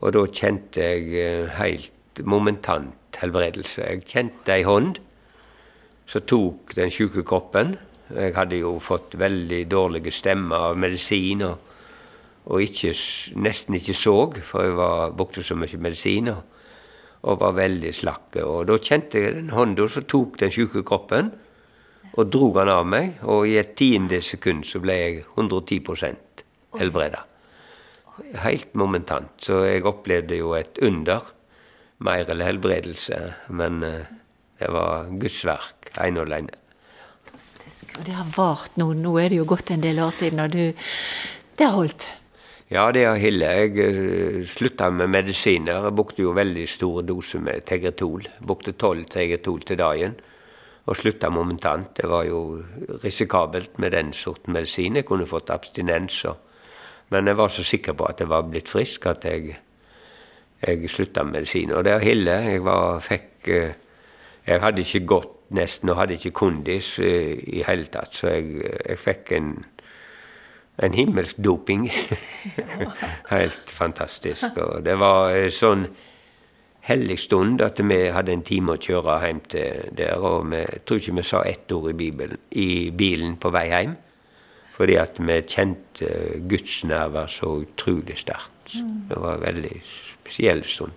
og 0.00 0.14
da 0.16 0.24
kjente 0.32 0.80
jeg 0.80 1.08
eh, 1.20 1.56
helt 1.58 2.22
momentant 2.24 3.18
helbredelse. 3.20 3.84
Jeg 3.84 4.06
kjente 4.08 4.54
ei 4.54 4.64
hånd 4.64 4.96
som 6.08 6.24
tok 6.26 6.72
den 6.78 6.92
sjuke 6.92 7.24
kroppen. 7.26 7.74
Jeg 8.10 8.34
hadde 8.34 8.62
jo 8.62 8.78
fått 8.82 9.18
veldig 9.20 9.66
dårlige 9.70 10.12
stemmer 10.14 10.70
av 10.70 10.80
medisin 10.80 11.44
og, 11.46 11.58
og 12.50 12.64
ikke, 12.64 12.94
nesten 13.38 13.76
ikke 13.76 13.94
så, 13.94 14.16
for 14.40 14.66
jeg 14.66 14.78
var, 14.78 15.12
brukte 15.14 15.44
så 15.46 15.54
mye 15.58 15.78
medisin 15.78 16.32
og, 16.32 16.40
og 17.28 17.38
var 17.44 17.58
veldig 17.60 17.92
slakk. 17.94 18.40
Og 18.40 18.64
da 18.70 18.80
kjente 18.80 19.20
jeg 19.20 19.36
den 19.36 19.52
hånda 19.54 19.86
som 19.92 20.08
tok 20.08 20.40
den 20.40 20.54
sjuke 20.54 20.82
kroppen, 20.86 21.34
og 22.16 22.30
drog 22.32 22.60
han 22.62 22.72
av 22.72 22.86
meg. 22.86 23.18
Og 23.22 23.48
i 23.48 23.58
et 23.60 23.74
tiende 23.78 24.22
sekund 24.24 24.66
så 24.68 24.82
ble 24.82 24.98
jeg 24.98 25.24
110% 25.36 26.46
helbreda 26.78 27.26
helt 28.44 28.74
momentant. 28.74 29.32
Så 29.42 29.64
jeg 29.66 29.86
opplevde 29.88 30.38
jo 30.40 30.54
et 30.58 30.78
under, 30.84 31.24
mer 32.06 32.30
eller 32.30 32.48
helbredelse. 32.50 33.18
Men 33.56 33.82
eh, 33.86 34.08
det 34.60 34.70
var 34.72 35.10
Guds 35.20 35.42
verk, 35.48 35.92
ene 36.00 36.22
og 36.22 36.30
alene. 36.30 36.56
Fantastisk. 37.30 37.98
Og 37.98 38.06
det 38.06 38.16
har 38.16 38.32
vart 38.36 38.80
nå. 38.80 38.92
Nå 38.96 39.16
er 39.20 39.32
det 39.32 39.40
jo 39.40 39.48
gått 39.48 39.72
en 39.74 39.84
del 39.84 40.00
år 40.04 40.14
siden, 40.14 40.40
og 40.44 40.56
du 40.56 40.72
Det 41.60 41.66
har 41.66 41.76
holdt? 41.76 42.08
Ja, 42.70 42.90
det 42.92 43.04
har 43.04 43.18
holdt. 43.18 43.42
Jeg 43.42 43.78
eh, 43.84 44.46
slutta 44.48 44.90
med 44.90 45.10
medisiner. 45.10 45.84
Jeg 45.84 45.96
brukte 45.96 46.22
jo 46.22 46.32
veldig 46.36 46.66
store 46.68 47.04
doser 47.04 47.40
med 47.40 47.66
Tegretol. 47.66 48.24
Brukte 48.40 48.72
tolv 48.72 49.04
Tegretol 49.10 49.60
til 49.60 49.78
dagen. 49.78 50.16
Og 50.86 50.96
slutta 50.96 51.28
momentant. 51.28 51.96
Det 51.96 52.08
var 52.08 52.24
jo 52.24 52.62
risikabelt 53.04 53.78
med 53.78 53.92
den 53.92 54.12
sorten 54.12 54.52
medisin. 54.52 54.96
Jeg 54.96 55.04
kunne 55.04 55.26
fått 55.26 55.50
abstinens. 55.50 56.24
Men 57.10 57.26
jeg 57.26 57.36
var 57.36 57.48
så 57.48 57.64
sikker 57.64 57.92
på 57.92 58.04
at 58.04 58.20
jeg 58.20 58.28
var 58.28 58.48
blitt 58.48 58.68
frisk 58.68 59.06
at 59.06 59.24
jeg, 59.24 59.58
jeg 60.66 60.90
slutta 60.90 61.22
med 61.22 61.32
medisin. 61.40 61.72
Og 61.72 61.84
det 61.84 61.92
er 61.92 61.98
Hille. 61.98 62.30
Jeg 62.30 62.64
var, 62.64 63.00
fikk 63.00 63.48
eh, 63.48 63.72
Jeg 64.46 64.60
hadde 64.60 64.80
ikke 64.80 65.06
gått 65.06 65.36
nesten 65.50 65.90
og 65.90 65.96
hadde 65.96 66.14
ikke 66.14 66.30
kondis 66.30 66.98
eh, 66.98 67.36
i 67.46 67.62
hele 67.66 67.84
tatt, 67.92 68.14
så 68.14 68.30
jeg, 68.32 68.62
jeg 68.88 68.98
fikk 68.98 69.32
en 69.36 69.52
en 70.82 70.94
himmelsk 70.94 71.36
doping. 71.44 71.90
Helt 73.34 73.70
fantastisk. 73.70 74.56
Og 74.56 74.84
det 74.84 74.96
var 75.00 75.34
eh, 75.34 75.50
sånn 75.52 75.86
hellig 76.86 77.18
stund 77.20 77.60
at 77.64 77.80
vi 77.82 77.98
hadde 78.14 78.32
en 78.32 78.44
time 78.46 78.74
å 78.74 78.80
kjøre 78.80 79.18
hjem 79.24 79.40
til 79.52 79.90
der. 79.96 80.16
Og 80.18 80.46
vi 80.50 80.62
jeg 80.62 80.84
tror 80.86 81.02
ikke 81.02 81.16
vi 81.18 81.26
sa 81.26 81.42
ett 81.48 81.72
ord 81.76 81.90
i, 81.90 81.98
Bibelen, 81.98 82.40
i 82.50 82.70
bilen 82.90 83.36
på 83.40 83.52
vei 83.54 83.66
hjem. 83.70 83.98
Fordi 84.76 84.96
at 84.96 85.20
vi 85.20 85.42
kjente 85.44 86.08
Guds 86.48 86.80
nerver 86.88 87.28
så 87.28 87.58
utrolig 87.66 88.16
sterkt. 88.22 88.78
Det 89.10 89.18
var 89.18 89.36
en 89.36 89.44
veldig 89.44 89.76
spesiell 89.84 90.64
stund. 90.64 90.96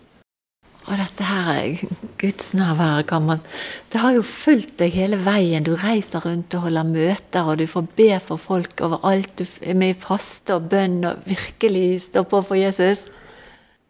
Og 0.83 0.99
dette 0.99 1.23
her 1.23 1.79
Guds 2.19 2.49
nærvær 2.57 3.05
kan 3.07 3.23
man 3.23 3.43
Det 3.91 4.01
har 4.01 4.17
jo 4.17 4.23
fulgt 4.27 4.75
deg 4.81 4.91
hele 4.91 5.19
veien. 5.23 5.63
Du 5.63 5.75
reiser 5.79 6.23
rundt 6.25 6.55
og 6.57 6.65
holder 6.67 6.89
møter, 6.89 7.43
og 7.43 7.59
du 7.59 7.67
får 7.67 7.87
be 7.95 8.09
for 8.19 8.41
folk 8.41 8.81
overalt. 8.83 9.37
Du 9.39 9.45
er 9.61 9.77
med 9.79 9.95
i 9.95 9.99
faste 9.99 10.57
og 10.57 10.67
bønn 10.71 11.03
og 11.07 11.23
virkelig 11.29 12.01
står 12.09 12.27
på 12.27 12.41
for 12.49 12.59
Jesus. 12.59 13.05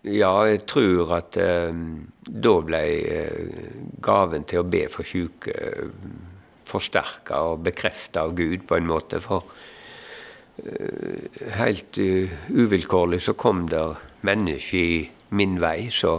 Ja, 0.03 0.41
jeg 0.43 0.65
tror 0.67 1.13
at 1.15 1.38
eh, 1.39 1.72
da 2.27 2.51
ble 2.67 2.79
eh, 3.07 3.67
gaven 4.03 4.43
til 4.43 4.60
å 4.60 4.67
be 4.67 4.81
for 4.91 5.07
syke 5.07 5.53
eh, 5.55 5.93
forsterka 6.67 7.39
og 7.48 7.62
bekrefta 7.63 8.25
av 8.25 8.33
Gud 8.36 8.65
på 8.67 8.75
en 8.75 8.89
måte. 8.89 9.22
For 9.24 9.48
helt 11.55 11.98
uvilkårlig 11.98 13.22
så 13.24 13.33
kom 13.39 13.63
der 13.72 13.95
mennesker 14.27 14.77
i 14.77 15.00
min 15.39 15.55
vei 15.63 15.88
så 15.91 16.17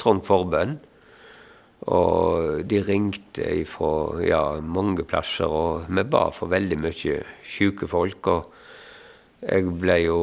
trong 0.00 0.22
forbønn. 0.24 0.78
Og 1.92 2.64
de 2.64 2.80
ringte 2.86 3.50
fra 3.68 4.22
ja, 4.24 4.42
mange 4.62 5.04
plasser, 5.04 5.52
og 5.52 5.90
vi 5.90 6.04
ba 6.08 6.28
for 6.32 6.52
veldig 6.52 6.80
mye 6.80 7.20
syke 7.44 7.90
folk. 7.90 8.32
og 8.32 8.61
jeg 9.42 9.72
ble 9.82 9.96
jo, 10.04 10.18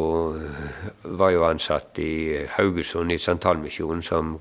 var 1.04 1.34
jo 1.36 1.44
ansatt 1.44 2.00
i 2.00 2.46
Haugesund 2.56 3.12
i 3.12 3.20
Santalmisjonen 3.20 4.04
som, 4.06 4.38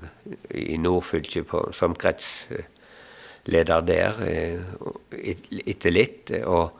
i 0.55 0.77
nordfylket 0.79 1.51
som 1.75 1.95
kretsleder 1.99 3.83
der 3.83 4.23
eh, 4.23 4.55
etter 5.67 5.91
litt. 5.91 6.31
Og 6.47 6.71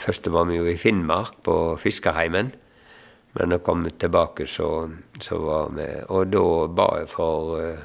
først 0.00 0.32
var 0.32 0.48
vi 0.48 0.56
jo 0.56 0.64
i 0.64 0.80
Finnmark, 0.80 1.42
på 1.44 1.76
Fiskerheimen. 1.76 2.52
Men 3.36 3.52
da 3.52 3.60
kom 3.60 3.84
tilbake, 3.84 4.48
så, 4.48 4.88
så 5.20 5.38
var 5.44 5.68
vi 5.76 5.86
Og 6.08 6.32
da 6.32 6.66
ba 6.72 6.88
jeg 7.02 7.08
for 7.12 7.60
uh, 7.60 7.76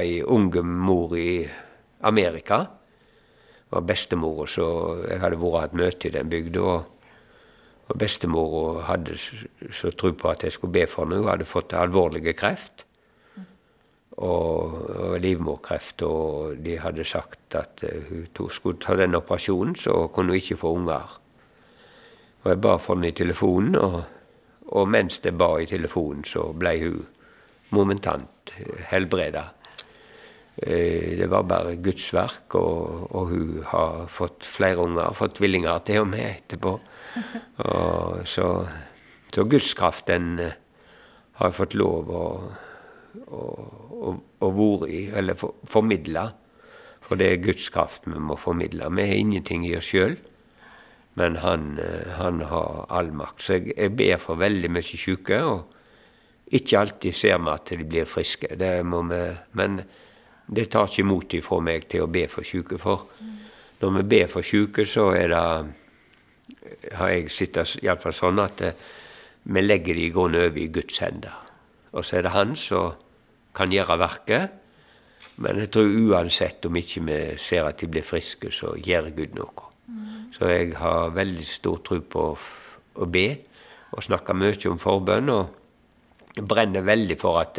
ei 0.00 0.22
unge 0.24 0.62
mor 0.64 1.12
i 1.16 1.44
Amerika. 2.00 2.64
Det 2.64 3.76
var 3.76 3.84
bestemora, 3.84 4.46
så 4.48 4.96
jeg 5.10 5.20
hadde 5.20 5.36
vært 5.42 5.60
hatt 5.60 5.76
møte 5.76 6.08
i 6.08 6.14
den 6.14 6.30
bygda. 6.32 6.78
Og, 7.88 7.98
bestemor 7.98 8.82
hadde 8.88 9.16
så 9.72 9.90
tro 9.96 10.12
på 10.12 10.28
at 10.28 10.44
jeg 10.44 10.52
skulle 10.52 10.72
be 10.72 10.86
for 10.86 11.04
henne. 11.04 11.22
Hun 11.22 11.30
hadde 11.30 11.48
fått 11.48 11.72
alvorlige 11.72 12.32
kreft. 12.36 12.84
Og, 14.18 14.74
og 14.90 15.20
livmorkreft. 15.20 16.02
Og 16.02 16.58
de 16.64 16.78
hadde 16.78 17.04
sagt 17.04 17.54
at 17.56 17.84
hun 18.10 18.50
skulle 18.50 18.80
ta 18.82 18.96
den 18.96 19.14
operasjonen, 19.14 19.76
så 19.76 20.06
kunne 20.12 20.34
hun 20.34 20.40
ikke 20.40 20.56
få 20.56 20.74
unger. 20.80 21.20
Og 22.42 22.50
jeg 22.50 22.60
ba 22.60 22.76
for 22.76 22.94
henne 22.94 23.08
i 23.08 23.16
telefonen, 23.16 23.74
og, 23.76 24.02
og, 24.68 24.88
mens 24.88 25.20
jeg 25.24 25.38
ba 25.38 25.56
i 25.58 25.66
telefonen, 25.66 26.24
så 26.24 26.52
ble 26.52 26.74
hun 26.84 27.06
momentant 27.70 28.52
helbreda. 28.90 29.42
Eh, 30.62 31.14
det 31.18 31.28
var 31.30 31.46
bare 31.46 31.76
Guds 31.78 32.08
verk, 32.14 32.54
og, 32.58 33.04
og, 33.14 33.28
hun 33.30 33.60
har 33.70 34.06
fått 34.10 34.46
flere 34.48 34.82
unger, 34.82 35.14
fått 35.14 35.36
tvillinger 35.38 35.84
til 35.86 36.02
og 36.02 36.08
med 36.10 36.24
etterpå. 36.32 36.78
Og 37.68 38.26
så, 38.28 38.46
så 39.32 39.44
Guds 39.48 39.72
kraft, 39.78 40.06
den 40.10 40.38
eh, 40.42 40.56
har 41.38 41.50
jeg 41.50 41.56
fått 41.56 41.76
lov 41.78 42.10
å, 42.10 42.24
å, 43.26 43.42
å, 44.10 44.12
å 44.44 44.50
være 44.54 44.90
i, 44.90 45.04
eller 45.14 45.38
for, 45.38 45.56
formidle. 45.70 46.26
For 47.06 47.18
det 47.18 47.30
er 47.32 47.42
Guds 47.42 47.70
kraft 47.72 48.06
vi 48.10 48.18
må 48.20 48.36
formidle. 48.36 48.90
Vi 48.98 49.06
har 49.08 49.22
ingenting 49.22 49.64
i 49.66 49.76
oss 49.78 49.88
sjøl. 49.92 50.18
Men 51.18 51.38
han, 51.42 51.78
eh, 51.82 52.10
han 52.18 52.42
har 52.50 52.84
all 52.94 53.12
makt. 53.14 53.42
Så 53.42 53.58
jeg, 53.58 53.72
jeg, 53.76 53.94
ber 53.98 54.18
for 54.22 54.42
veldig 54.42 54.70
mye 54.74 54.86
syke. 54.86 55.38
Og 55.46 56.58
ikke 56.58 56.82
alltid 56.82 57.16
ser 57.16 57.38
vi 57.42 57.54
at 57.54 57.72
de 57.72 57.86
blir 57.86 58.10
friske. 58.10 58.52
Det 58.58 58.74
må 58.86 59.02
vi, 59.08 59.22
men 59.58 59.80
det 60.48 60.70
tar 60.72 60.88
ikke 60.88 61.04
imot 61.04 61.34
ifra 61.36 61.58
meg 61.60 61.88
til 61.92 62.06
å 62.06 62.12
be 62.12 62.24
for 62.30 62.46
syke. 62.46 62.78
For 62.80 63.04
når 63.80 63.98
vi 63.98 64.06
ber 64.14 64.30
for 64.32 64.46
syke, 64.46 64.86
så 64.88 65.10
er 65.16 65.28
det 65.32 65.42
har 66.98 67.12
jeg 67.12 67.32
sett 67.32 67.58
iallfall 67.82 68.14
sånn 68.16 68.40
at 68.42 68.62
eh, 68.64 68.86
vi 69.48 69.62
legger 69.62 69.96
de 69.96 70.06
i 70.06 70.12
grunnen 70.12 70.48
over 70.48 70.60
i 70.60 70.70
Guds 70.72 71.00
hender. 71.02 71.34
Og 71.96 72.04
så 72.04 72.18
er 72.18 72.26
det 72.26 72.34
Han 72.34 72.54
som 72.56 72.96
kan 73.56 73.72
gjøre 73.72 73.98
verket. 74.00 74.56
Men 75.38 75.60
jeg 75.62 75.70
tror 75.74 75.88
uansett 75.88 76.66
om 76.66 76.76
ikke 76.76 77.02
vi 77.06 77.18
ser 77.40 77.66
at 77.68 77.78
de 77.80 77.88
blir 77.90 78.06
friske, 78.06 78.50
så 78.54 78.74
gjør 78.76 79.12
Gud 79.16 79.36
noe. 79.38 79.66
Så 80.34 80.50
jeg 80.50 80.74
har 80.78 81.14
veldig 81.14 81.46
stor 81.46 81.78
tro 81.86 82.00
på 82.02 82.24
å 82.98 83.06
be 83.08 83.28
og 83.94 84.04
snakke 84.04 84.36
mye 84.36 84.70
om 84.70 84.80
forbønn. 84.82 85.30
Og 85.32 86.42
brenner 86.42 86.84
veldig 86.86 87.16
for 87.18 87.40
at 87.40 87.58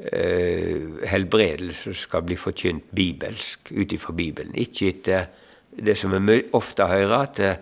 uh, 0.00 1.06
helbredelse 1.08 1.94
skal 1.94 2.26
bli 2.26 2.36
forkynt 2.40 2.90
bibelsk 2.96 3.72
ut 3.72 3.92
ifra 3.96 4.14
Bibelen. 4.16 4.54
Ikke 4.54 4.90
etter 4.92 5.30
det 5.76 5.96
som 5.98 6.14
vi 6.14 6.42
ofte 6.56 6.88
hører, 6.88 7.16
at 7.18 7.40
uh, 7.40 7.56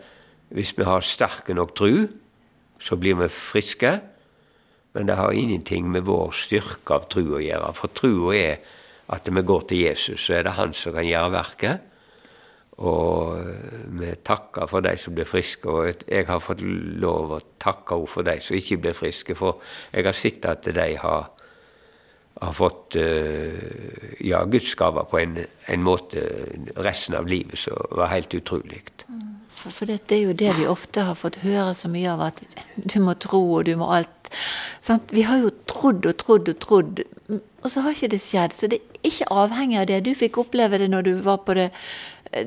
hvis 0.54 0.74
vi 0.78 0.86
har 0.86 1.02
sterk 1.02 1.48
nok 1.54 1.74
tru, 1.74 2.06
så 2.78 2.96
blir 3.00 3.16
vi 3.22 3.30
friske. 3.32 3.96
Men 4.94 5.08
det 5.08 5.16
har 5.18 5.32
ingenting 5.34 5.88
med 5.90 6.06
vår 6.06 6.30
styrke 6.36 6.94
av 6.94 7.08
tru 7.10 7.24
å 7.34 7.42
gjøre. 7.42 7.72
For 7.74 7.90
trua 7.90 8.36
er 8.38 8.60
at 9.12 9.26
vi 9.28 9.42
går 9.42 9.66
til 9.68 9.82
Jesus, 9.84 10.20
så 10.22 10.38
er 10.38 10.46
det 10.46 10.54
han 10.58 10.72
som 10.76 10.94
kan 10.94 11.06
gjøre 11.06 11.32
verket. 11.34 11.90
Og 12.82 13.38
vi 13.98 14.10
takker 14.26 14.66
for 14.70 14.82
de 14.82 14.96
som 14.98 15.14
blir 15.14 15.28
friske. 15.28 15.70
Og 15.70 16.04
jeg 16.08 16.26
har 16.26 16.42
fått 16.42 16.62
lov 16.62 17.36
å 17.36 17.40
takke 17.62 17.98
henne 17.98 18.10
for 18.10 18.26
de 18.26 18.38
som 18.42 18.58
ikke 18.58 18.80
blir 18.82 18.96
friske. 18.96 19.36
For 19.38 19.60
jeg 19.92 20.06
har 20.06 20.18
sett 20.18 20.48
at 20.50 20.66
de 20.66 20.88
har, 21.02 21.28
har 22.40 22.54
fått 22.56 22.96
uh, 22.98 24.14
ja, 24.20 24.42
Guds 24.50 24.74
gaver 24.74 25.06
på 25.10 25.20
en, 25.20 25.38
en, 25.70 25.84
måte 25.86 26.24
resten 26.82 27.14
av 27.18 27.28
livet 27.30 27.58
som 27.62 27.78
var 27.94 28.10
helt 28.10 28.34
utrolig. 28.34 28.82
Mm. 29.06 29.20
For, 29.54 29.70
for 29.70 29.90
det 29.90 30.00
er 30.12 30.24
jo 30.24 30.36
det 30.36 30.56
vi 30.58 30.66
ofte 30.68 31.06
har 31.06 31.18
fått 31.18 31.42
høre 31.44 31.70
så 31.78 31.90
mye 31.92 32.10
av, 32.10 32.24
at 32.32 32.42
du 32.76 32.98
må 33.04 33.14
tro 33.22 33.42
og 33.60 33.68
du 33.68 33.76
må 33.78 33.90
alt. 34.00 34.10
Sant? 34.82 35.12
Vi 35.14 35.22
har 35.28 35.44
jo 35.44 35.52
trodd 35.70 36.08
og 36.10 36.18
trodd 36.20 36.50
og 36.50 36.58
trodd, 36.64 37.04
og 37.30 37.70
så 37.70 37.84
har 37.84 37.94
ikke 37.94 38.10
det 38.16 38.24
skjedd. 38.24 38.58
Så 38.58 38.72
det 38.72 38.80
er 38.82 39.12
ikke 39.12 39.30
avhengig 39.30 39.78
av 39.80 39.86
det. 39.92 40.02
Du 40.08 40.12
fikk 40.18 40.40
oppleve 40.42 40.82
det 40.82 40.90
når 40.90 41.06
du 41.06 41.14
var 41.22 41.44
på 41.46 41.54
det 41.56 41.70
Eh, 42.34 42.46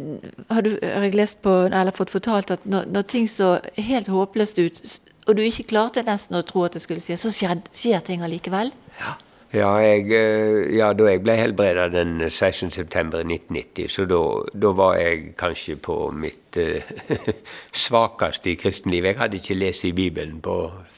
har, 0.49 0.61
du, 0.61 0.77
har 0.83 1.05
jeg 1.07 1.15
lest 1.15 1.41
på, 1.41 1.53
eller 1.67 1.95
fått 1.95 2.11
fortalt 2.11 2.51
at 2.51 2.65
når, 2.67 2.89
når, 2.91 3.05
ting 3.07 3.27
så 3.31 3.57
helt 3.77 4.09
håpløst 4.11 4.59
ut, 4.59 4.81
og 5.27 5.37
du 5.37 5.43
ikke 5.45 5.67
klarte 5.71 6.03
nesten 6.07 6.39
å 6.39 6.43
tro 6.47 6.65
at 6.67 6.75
det 6.75 6.83
skulle 6.83 7.03
skje, 7.03 7.19
så 7.19 7.31
skjer, 7.35 7.61
skjer 7.75 8.03
ting 8.07 8.25
allikevel? 8.25 8.73
Ja. 8.99 9.15
Ja, 9.55 9.69
jeg, 9.79 10.09
eh, 10.11 10.65
ja, 10.75 10.89
da 10.91 11.05
jeg 11.07 11.21
ble 11.23 11.37
helbreda 11.39 11.85
den 11.87 12.17
16.9.1990, 12.25 13.85
så 13.87 14.03
da, 14.03 14.71
var 14.75 14.97
jeg 14.99 15.37
kanskje 15.39 15.77
på 15.79 15.95
mitt 16.11 16.59
uh, 16.59 16.83
svakeste 17.85 18.51
i 18.51 18.57
kristenlivet. 18.59 19.13
Jeg 19.13 19.19
hadde 19.21 19.39
ikke 19.39 19.55
lest 19.55 19.87
i 19.87 19.93
Bibelen 19.95 20.41
på 20.43 20.57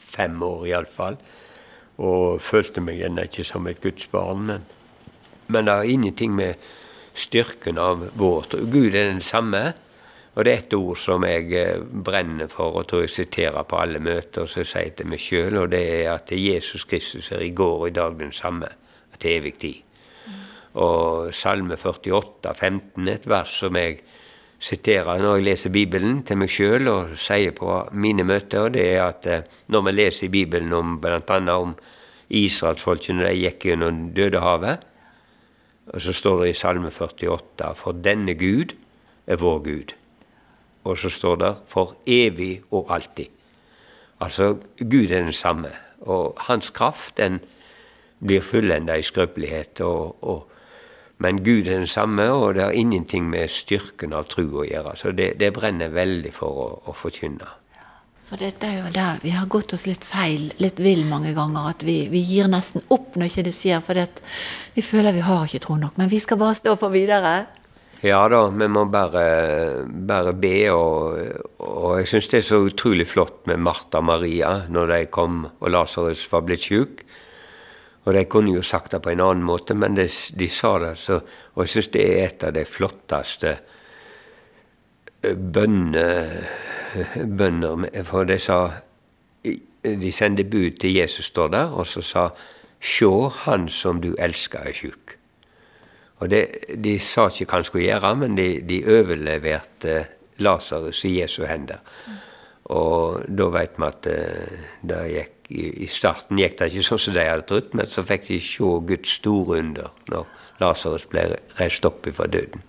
fem 0.10 0.42
år 0.42 0.66
iallfall, 0.72 1.20
og 2.02 2.42
følte 2.42 2.82
meg 2.82 3.04
ennå 3.06 3.28
ikke 3.30 3.46
som 3.46 3.70
et 3.70 3.84
gudsbarn. 3.84 4.48
Men, 4.50 4.66
men 5.46 5.70
det 5.70 5.76
har 5.76 5.94
ingenting 5.94 6.34
med 6.34 6.58
styrken 7.14 7.78
av 7.78 8.08
vårt. 8.18 8.58
Gud 8.58 8.96
er 8.96 9.12
den 9.12 9.22
samme. 9.22 9.76
Og 10.36 10.46
det 10.46 10.54
er 10.54 10.62
et 10.62 10.74
ord 10.78 10.98
som 11.00 11.26
jeg 11.26 11.50
eh, 11.58 11.82
brenner 12.06 12.48
for, 12.52 12.78
og 12.80 12.88
tror 12.88 13.04
jeg 13.04 13.14
siterer 13.14 13.66
på 13.68 13.80
alle 13.82 14.00
møter, 14.00 14.46
og 14.46 14.52
så 14.52 14.64
sier 14.64 14.88
jeg 14.88 14.96
til 15.00 15.10
meg 15.10 15.24
sjøl, 15.24 15.58
og 15.64 15.72
det 15.74 15.82
er 15.96 16.14
at 16.14 16.32
Jesus 16.32 16.86
Kristus 16.90 17.32
er 17.36 17.44
i 17.44 17.54
går 17.56 17.80
og 17.80 17.88
i 17.90 17.96
dag 17.98 18.16
den 18.20 18.32
samme, 18.32 18.70
til 19.20 19.36
evig 19.36 19.54
tid. 19.60 19.82
Og 20.80 21.34
Salme 21.36 21.76
48, 21.76 22.54
15, 22.56 23.08
et 23.08 23.26
vers 23.28 23.52
som 23.64 23.76
jeg 23.76 23.98
siterer 24.60 25.20
når 25.20 25.40
jeg 25.40 25.46
leser 25.48 25.74
Bibelen 25.74 26.22
til 26.28 26.40
meg 26.40 26.52
sjøl 26.52 26.88
og 26.92 27.16
sier 27.20 27.56
på 27.56 27.82
mine 27.92 28.24
møter, 28.28 28.68
og 28.68 28.76
det 28.76 28.86
er 28.94 29.06
at 29.08 29.28
eh, 29.28 29.48
når 29.68 29.88
vi 29.88 29.96
leser 29.96 30.28
i 30.28 30.34
Bibelen 30.38 30.74
om 30.76 31.00
bl.a. 31.02 31.40
om 31.56 31.74
israelsfolkene 32.30 33.26
de 33.26 33.38
gikk 33.42 33.72
gjennom 33.72 34.12
Dødehavet, 34.16 34.86
og 35.90 36.04
så 36.06 36.14
står 36.14 36.44
det 36.44 36.52
i 36.52 36.60
Salme 36.60 36.92
48 36.94 37.74
For 37.76 37.98
denne 38.06 38.38
Gud 38.38 38.76
er 39.28 39.42
vår 39.42 39.64
Gud. 39.66 39.99
Og 40.84 40.98
så 40.98 41.10
står 41.10 41.36
det 41.36 41.54
for 41.68 41.96
evig 42.08 42.62
og 42.72 42.94
alltid. 42.96 43.28
Altså, 44.20 44.58
Gud 44.80 45.12
er 45.12 45.24
den 45.24 45.34
samme, 45.34 45.72
og 46.02 46.38
hans 46.48 46.70
kraft 46.70 47.18
den 47.18 47.40
blir 48.20 48.42
fullenda 48.42 48.98
i 49.00 49.04
skrøpelighet. 49.04 49.82
Og, 49.82 50.24
og, 50.24 50.48
men 51.18 51.44
Gud 51.44 51.68
er 51.68 51.80
den 51.80 51.88
samme, 51.88 52.32
og 52.32 52.56
det 52.56 52.64
har 52.64 52.72
ingenting 52.72 53.30
med 53.30 53.52
styrken 53.52 54.14
av 54.14 54.28
tro 54.32 54.48
å 54.62 54.68
gjøre. 54.68 54.96
Så 55.00 55.12
det, 55.16 55.34
det 55.40 55.54
brenner 55.56 55.92
veldig 55.94 56.34
for 56.36 56.64
å, 56.66 56.70
å 56.92 56.96
forkynne. 56.96 57.56
For 58.30 58.38
dette 58.38 58.68
er 58.68 58.84
jo 58.84 58.90
der 58.94 59.22
vi 59.24 59.32
har 59.34 59.48
gått 59.50 59.74
oss 59.74 59.88
litt 59.88 60.04
feil, 60.06 60.52
litt 60.62 60.78
vill 60.78 61.02
mange 61.10 61.32
ganger. 61.34 61.72
At 61.72 61.86
vi, 61.86 62.04
vi 62.12 62.22
gir 62.22 62.50
nesten 62.52 62.84
opp 62.94 63.16
når 63.18 63.32
ikke 63.32 63.46
det 63.48 63.56
skjer, 63.58 63.80
for 63.86 63.98
vi 64.76 64.84
føler 64.86 65.16
vi 65.16 65.24
har 65.26 65.48
ikke 65.48 65.64
tro 65.64 65.80
nok. 65.80 65.98
Men 65.98 66.12
vi 66.12 66.20
skal 66.22 66.38
bare 66.38 66.60
stå 66.60 66.76
på 66.78 66.92
videre. 66.94 67.34
Ja 68.02 68.22
da, 68.32 68.46
vi 68.48 68.68
må 68.72 68.86
bare, 68.88 69.24
bare 70.08 70.32
be. 70.32 70.54
Og, 70.72 71.18
og 71.68 71.98
jeg 72.00 72.08
syns 72.08 72.30
det 72.32 72.40
er 72.40 72.46
så 72.48 72.62
utrolig 72.64 73.08
flott 73.12 73.50
med 73.52 73.60
Martha 73.60 74.00
og 74.00 74.08
Maria 74.08 74.54
når 74.72 74.94
de 74.94 75.00
kom 75.12 75.42
og 75.50 75.74
Lasarus 75.74 76.24
var 76.32 76.46
blitt 76.48 76.70
sjuk. 76.70 77.04
Og 78.08 78.16
de 78.16 78.24
kunne 78.32 78.56
jo 78.56 78.64
sagt 78.64 78.96
det 78.96 79.02
på 79.04 79.12
en 79.12 79.26
annen 79.26 79.44
måte, 79.44 79.76
men 79.76 80.00
de, 80.00 80.08
de 80.08 80.48
sa 80.50 80.78
det 80.80 80.94
så 80.98 81.20
Og 81.20 81.66
jeg 81.66 81.74
syns 81.74 81.92
det 81.92 82.06
er 82.08 82.24
et 82.24 82.48
av 82.48 82.56
de 82.56 82.64
flotteste 82.66 83.58
bønner 85.56 86.32
bønner, 87.28 88.04
for 88.08 88.24
de 88.24 88.40
sa 88.40 88.62
De 89.84 90.12
sendte 90.12 90.44
bud 90.44 90.80
til 90.80 90.96
Jesus, 90.96 91.26
står 91.32 91.52
der, 91.54 91.76
og 91.76 91.88
så 91.88 92.02
sa 92.02 92.30
Sjå, 92.80 93.30
han 93.44 93.68
som 93.70 94.00
du 94.00 94.14
elsker, 94.16 94.64
er 94.64 94.76
sjuk. 94.76 95.19
Og 96.20 96.30
det, 96.32 96.44
De 96.84 96.98
sa 97.00 97.28
ikke 97.30 97.48
hva 97.48 97.60
han 97.60 97.68
skulle 97.68 97.88
gjøre, 97.88 98.16
men 98.20 98.36
de, 98.38 98.48
de 98.68 98.80
overleverte 98.84 100.00
Lasarus 100.44 101.04
i 101.08 101.20
Jesu 101.20 101.44
hender. 101.48 101.80
Og 102.70 103.24
da 103.28 103.48
vet 103.54 103.78
vi 103.80 103.88
at 103.88 104.10
eh, 104.12 104.66
det 104.86 105.04
gikk, 105.14 105.36
i 105.50 105.88
starten 105.90 106.38
gikk 106.38 106.60
det 106.60 106.68
ikke 106.70 106.86
sånn 106.86 107.02
som 107.02 107.16
de 107.16 107.24
hadde 107.26 107.48
trodd, 107.50 107.72
men 107.74 107.90
så 107.90 108.04
fikk 108.06 108.28
de 108.28 108.38
se 108.44 108.74
Guds 108.92 109.16
store 109.18 109.64
under 109.64 109.96
når 110.12 110.28
Lasarus 110.62 111.08
ble 111.10 111.24
reist 111.58 111.88
opp 111.88 112.06
fra 112.14 112.28
døden. 112.30 112.62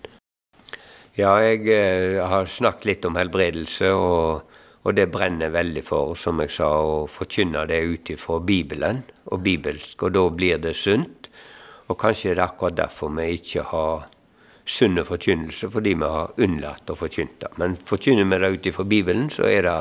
Ja, 1.19 1.35
jeg 1.43 1.67
eh, 1.69 2.17
har 2.23 2.47
snakket 2.47 2.87
litt 2.87 3.05
om 3.05 3.19
helbredelse, 3.19 3.91
og, 3.93 4.57
og, 4.81 4.91
det 4.95 5.09
brenner 5.11 5.51
veldig 5.53 5.83
for, 5.85 6.15
som 6.17 6.39
jeg 6.41 6.53
sa, 6.55 6.69
å 6.71 7.03
forkynne 7.11 7.65
det 7.69 7.81
ut 7.83 8.13
ifra 8.15 8.39
Bibelen 8.39 9.03
og 9.27 9.43
bibelsk, 9.43 10.07
og 10.07 10.15
da 10.15 10.23
blir 10.31 10.61
det 10.63 10.73
sunt. 10.79 11.27
Og 11.91 11.99
kanskje 11.99 12.31
er 12.31 12.39
det 12.39 12.45
akkurat 12.45 12.77
derfor 12.77 13.11
vi 13.17 13.33
ikke 13.35 13.65
har 13.67 14.07
sunne 14.71 15.03
forkynnelse, 15.03 15.67
fordi 15.73 15.95
vi 15.99 16.07
har 16.07 16.35
unnlatt 16.39 16.91
å 16.91 16.95
forkynne 16.95 17.39
det. 17.41 17.49
Men 17.59 17.75
forkynner 17.89 18.27
vi 18.29 18.39
det 18.39 18.51
ut 18.53 18.69
ifra 18.71 18.85
Bibelen, 18.87 19.29
så 19.33 19.49
er 19.49 19.65
det 19.67 19.77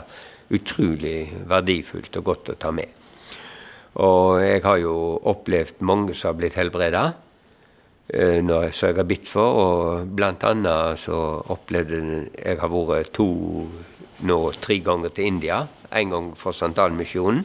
utrolig 0.57 1.31
verdifullt 1.47 2.17
og 2.19 2.27
godt 2.33 2.51
å 2.51 2.59
ta 2.59 2.73
med. 2.75 2.97
Og 4.01 4.41
jeg 4.43 4.63
har 4.65 4.79
jo 4.83 4.95
opplevd 5.31 5.83
mange 5.87 6.15
som 6.15 6.33
har 6.33 6.41
blitt 6.41 6.59
helbreda. 6.59 7.11
som 8.11 8.43
når, 8.43 8.71
så 8.75 8.91
jeg 8.91 8.97
har 8.99 9.07
bitt 9.07 9.29
for. 9.31 9.61
Og 9.63 10.11
blant 10.17 10.43
annet 10.47 10.99
så 10.99 11.19
opplevde 11.55 12.01
jeg 12.35 12.59
har 12.59 12.71
vært 12.71 13.13
to, 13.15 13.29
nå 14.27 14.39
tre 14.61 14.81
ganger 14.83 15.15
til 15.15 15.31
India. 15.31 15.67
En 15.91 16.11
gang 16.11 16.33
for 16.39 16.55
Santalmisjonen 16.55 17.45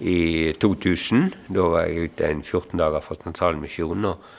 i 0.00 0.52
2000. 0.60 1.34
Da 1.54 1.66
var 1.70 1.86
jeg 1.86 2.10
ute 2.10 2.30
en 2.30 2.42
14 2.42 2.78
dager 2.80 3.04
for 3.04 3.20
Santalmisjonen. 3.20 4.08
Og, 4.10 4.32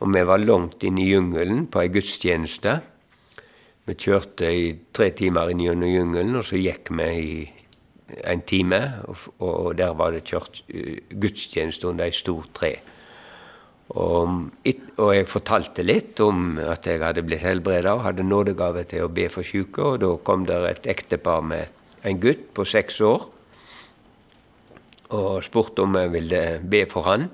og 0.00 0.14
vi 0.14 0.24
var 0.26 0.42
langt 0.42 0.84
inne 0.86 1.04
i 1.04 1.10
jungelen 1.12 1.66
på 1.70 1.82
ei 1.82 1.92
gudstjeneste. 1.92 2.78
Vi 3.88 3.98
kjørte 3.98 4.46
i 4.46 4.70
tre 4.94 5.10
timer 5.18 5.50
inn 5.50 5.64
gjennom 5.64 5.90
jungelen, 5.90 6.38
og 6.38 6.46
så 6.46 6.60
gikk 6.60 6.92
vi 6.94 7.10
i 7.18 7.34
en 8.30 8.44
time. 8.46 8.80
Og, 9.10 9.28
og 9.42 9.76
der 9.78 9.92
var 9.98 10.14
det 10.14 10.24
kjørt 10.30 10.62
eh, 10.68 11.02
gudstjeneste 11.10 11.90
under 11.90 12.08
ei 12.08 12.16
stor 12.16 12.46
tre. 12.54 12.76
Og, 13.92 14.30
og, 14.96 15.08
jeg 15.12 15.28
fortalte 15.28 15.84
litt 15.84 16.20
om 16.24 16.56
at 16.62 16.86
jeg 16.88 17.02
hadde 17.02 17.24
blitt 17.26 17.42
helbreda 17.42 17.92
og 17.92 18.06
hadde 18.06 18.24
nådegave 18.24 18.86
til 18.88 19.04
å 19.04 19.12
be 19.12 19.26
for 19.28 19.44
syke. 19.44 19.84
Og 19.84 20.00
da 20.00 20.14
kom 20.24 20.46
det 20.48 20.62
et 20.70 20.90
ektepar 20.94 21.44
med 21.44 21.68
en 22.06 22.20
gutt 22.22 22.48
på 22.56 22.64
seks 22.66 23.02
år 23.04 23.28
og 25.12 25.44
spurte 25.44 25.84
om 25.84 25.96
jeg 25.96 26.12
ville 26.12 26.42
be 26.70 26.82
for 26.90 27.08
han. 27.08 27.28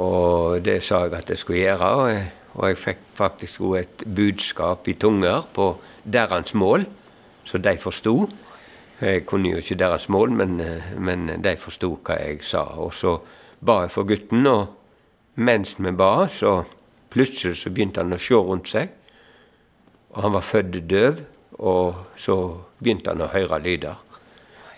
Og 0.00 0.60
det 0.64 0.80
sa 0.86 1.04
jeg 1.04 1.16
at 1.18 1.30
jeg 1.30 1.38
skulle 1.38 1.62
gjøre. 1.64 1.90
Og 2.00 2.10
jeg, 2.10 2.28
og 2.54 2.68
jeg 2.68 2.80
fikk 2.80 3.02
faktisk 3.18 3.60
òg 3.66 3.76
et 3.80 4.04
budskap 4.16 4.88
i 4.88 4.96
tunger 4.98 5.44
på 5.54 5.72
deres 6.04 6.54
mål, 6.54 6.86
så 7.44 7.58
de 7.58 7.76
forsto. 7.78 8.14
Jeg 9.00 9.24
kunne 9.26 9.52
jo 9.52 9.60
ikke 9.60 9.78
deres 9.80 10.08
mål, 10.08 10.32
men, 10.36 10.60
men 10.98 11.30
de 11.40 11.54
forsto 11.56 11.94
hva 12.04 12.18
jeg 12.20 12.42
sa. 12.44 12.64
Og 12.80 12.92
så 12.94 13.16
ba 13.60 13.82
jeg 13.84 13.94
for 13.94 14.08
gutten. 14.08 14.46
og 14.46 14.66
mens 15.34 15.76
vi 15.78 15.90
ba, 15.90 16.28
så 16.28 16.64
plutselig 17.10 17.56
så 17.56 17.70
begynte 17.70 18.02
han 18.02 18.12
å 18.12 18.18
se 18.20 18.34
rundt 18.34 18.68
seg. 18.68 18.90
Og 20.10 20.22
han 20.22 20.34
var 20.34 20.44
født 20.44 20.80
døv, 20.90 21.22
og 21.58 21.94
så 22.18 22.36
begynte 22.80 23.12
han 23.12 23.22
å 23.24 23.30
høre 23.32 23.60
lyder. 23.62 24.09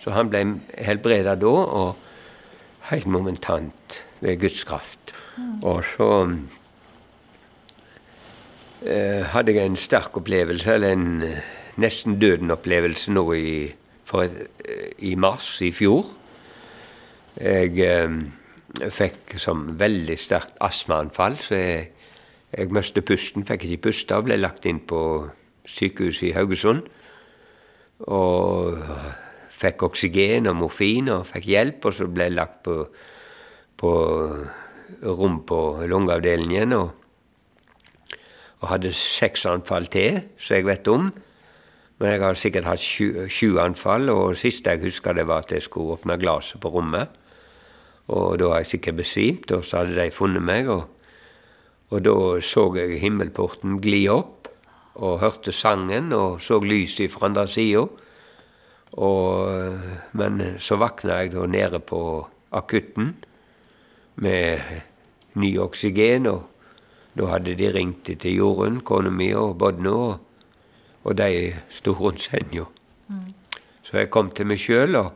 Så 0.03 0.11
han 0.11 0.31
ble 0.31 0.43
helbreda 0.83 1.37
da, 1.39 1.47
og 1.47 2.89
helt 2.91 3.07
momentant 3.07 4.03
ved 4.21 4.41
Guds 4.43 4.65
kraft. 4.67 5.15
Og 5.63 5.85
så 5.87 6.09
eh, 8.83 9.23
hadde 9.31 9.55
jeg 9.55 9.71
en 9.71 9.79
sterk 9.79 10.19
opplevelse, 10.19 10.75
eller 10.75 10.97
en 10.97 11.23
eh, 11.23 11.39
nesten 11.83 12.19
døden-opplevelse 12.21 13.15
nå 13.15 13.25
i, 13.39 13.55
et, 13.71 14.37
eh, 14.67 14.91
i 14.99 15.15
mars 15.15 15.55
i 15.63 15.71
fjor. 15.73 16.11
Jeg 17.39 17.79
eh, 17.87 18.19
fikk 18.91 19.37
som 19.41 19.69
veldig 19.79 20.19
sterkt 20.19 20.59
astmaanfall, 20.61 21.39
så 21.39 21.55
jeg, 21.55 21.89
jeg 22.53 22.75
mistet 22.75 23.07
pusten. 23.07 23.47
Fikk 23.47 23.69
ikke 23.69 23.87
puste 23.89 24.19
og 24.19 24.27
ble 24.27 24.41
lagt 24.41 24.67
inn 24.67 24.83
på 24.83 25.29
sykehuset 25.63 26.33
i 26.33 26.37
Haugesund. 26.37 26.83
Og 28.11 28.83
fikk 29.63 29.87
oksygen 29.89 30.49
og 30.51 30.59
morfin 30.59 31.11
og 31.13 31.29
fikk 31.31 31.47
hjelp, 31.53 31.87
og 31.89 31.97
så 31.97 32.09
ble 32.11 32.29
jeg 32.29 32.37
lagt 32.37 32.63
på, 32.67 32.77
på 33.79 33.93
rom 35.03 35.41
på 35.49 35.61
lungeavdelingen. 35.91 36.75
Og, 36.79 36.91
og, 38.61 38.69
hadde 38.71 38.93
seks 38.97 39.47
anfall 39.51 39.89
til, 39.93 40.23
som 40.39 40.59
jeg 40.59 40.69
vet 40.69 40.91
om. 40.91 41.11
Men 41.99 42.15
jeg 42.15 42.23
har 42.23 42.39
sikkert 42.39 42.67
hatt 42.67 42.83
sju, 42.83 43.27
sju 43.31 43.59
anfall, 43.63 44.11
og 44.11 44.39
siste 44.39 44.75
jeg 44.75 44.83
husker, 44.87 45.15
det 45.15 45.27
var 45.31 45.47
at 45.47 45.55
jeg 45.55 45.67
skulle 45.67 45.99
åpne 45.99 46.19
glasset 46.19 46.61
på 46.63 46.73
rommet. 46.75 47.19
Og 48.11 48.41
da 48.41 48.51
har 48.51 48.63
jeg 48.63 48.75
sikkert 48.75 48.99
besvimt, 48.99 49.53
og 49.55 49.65
så 49.65 49.83
hadde 49.83 49.99
de 49.99 50.11
funnet 50.15 50.43
meg. 50.43 50.71
Og, 50.71 50.89
og 51.93 52.05
da 52.05 52.17
så 52.43 52.67
jeg 52.77 52.99
himmelporten 53.03 53.79
gli 53.83 54.07
opp, 54.11 54.49
og 54.93 55.23
hørte 55.23 55.55
sangen 55.57 56.11
og 56.13 56.43
så 56.45 56.59
lyset 56.61 57.13
fra 57.15 57.31
andre 57.31 57.47
sida. 57.49 57.87
Men 58.93 60.41
så 60.61 60.77
våkna 60.77 61.23
jeg 61.23 61.33
da 61.33 61.47
nede 61.49 61.79
på 61.81 62.01
akutten 62.53 63.15
med 64.21 64.61
ny 65.41 65.55
oksygen, 65.59 66.27
og 66.29 66.43
da 67.17 67.31
hadde 67.31 67.55
de 67.57 67.71
ringt 67.73 68.11
til 68.21 68.37
Jorunn, 68.37 68.83
kona 68.85 69.11
mi, 69.11 69.31
og 69.33 69.57
Bodno, 69.59 69.97
og, 70.11 70.19
og 71.09 71.17
de 71.17 71.55
sto 71.73 71.97
rundt 71.97 72.21
senga. 72.21 72.67
Mm. 73.09 73.33
Så 73.83 73.97
jeg 74.03 74.13
kom 74.13 74.29
til 74.31 74.51
meg 74.53 74.61
sjøl, 74.61 75.01
og 75.01 75.11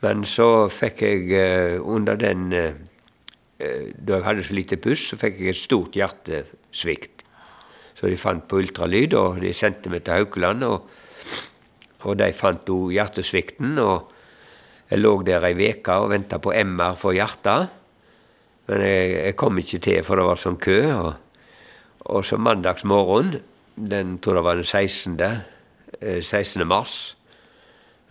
men 0.00 0.24
så 0.24 0.68
fikk 0.72 1.02
jeg 1.04 1.26
eh, 1.36 1.76
under 1.80 2.16
den 2.16 2.52
eh, 2.56 2.78
eh, 3.60 3.90
Da 3.92 4.16
jeg 4.16 4.24
hadde 4.24 4.44
så 4.46 4.56
lite 4.56 4.78
puss, 4.80 5.10
så 5.10 5.18
fikk 5.20 5.42
jeg 5.42 5.52
et 5.52 5.60
stort 5.60 5.96
hjertesvikt. 5.98 7.24
Så 7.94 8.08
de 8.08 8.16
fant 8.16 8.46
på 8.48 8.62
ultralyd, 8.62 9.14
og 9.18 9.42
de 9.44 9.52
sendte 9.52 9.92
meg 9.92 10.06
til 10.06 10.22
Haukeland. 10.22 10.64
Og, 10.64 10.88
og 12.04 12.16
de 12.20 12.30
fant 12.36 12.72
òg 12.72 12.94
hjertesvikten. 12.94 13.78
og 13.78 14.10
Jeg 14.90 15.00
lå 15.00 15.12
der 15.26 15.44
ei 15.46 15.54
uke 15.70 15.92
og 15.92 16.10
venta 16.10 16.38
på 16.38 16.52
MR 16.52 16.96
for 16.98 17.12
hjertet. 17.16 17.68
Men 18.66 18.82
jeg, 18.86 19.10
jeg, 19.24 19.36
kom 19.36 19.58
ikke 19.58 19.78
til, 19.82 20.02
for 20.06 20.16
det 20.16 20.26
var 20.28 20.40
sånn 20.40 20.58
kø. 20.62 20.80
Og, 20.94 21.12
og 22.14 22.24
så 22.26 22.38
mandagsmorgen, 22.38 23.36
den 23.74 24.18
tror 24.22 24.40
jeg 24.40 24.46
var 24.46 24.60
den 24.60 24.68
16. 24.68 25.16
16. 26.00 26.66
mars, 26.66 27.16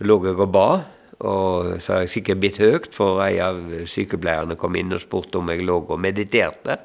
lå 0.04 0.18
jeg 0.26 0.38
og 0.38 0.52
ba. 0.52 0.68
Og 1.20 1.74
så 1.84 1.92
har 1.94 2.04
jeg 2.04 2.14
sikkert 2.14 2.40
blitt 2.40 2.60
høyt, 2.60 2.94
for 2.96 3.20
en 3.24 3.40
av 3.44 3.58
sykepleierne 3.90 4.56
kom 4.56 4.76
inn 4.80 4.96
og 4.96 5.02
spurte 5.02 5.40
om 5.40 5.50
jeg 5.52 5.66
lå 5.68 5.82
og 5.82 6.00
mediterte. 6.00 6.78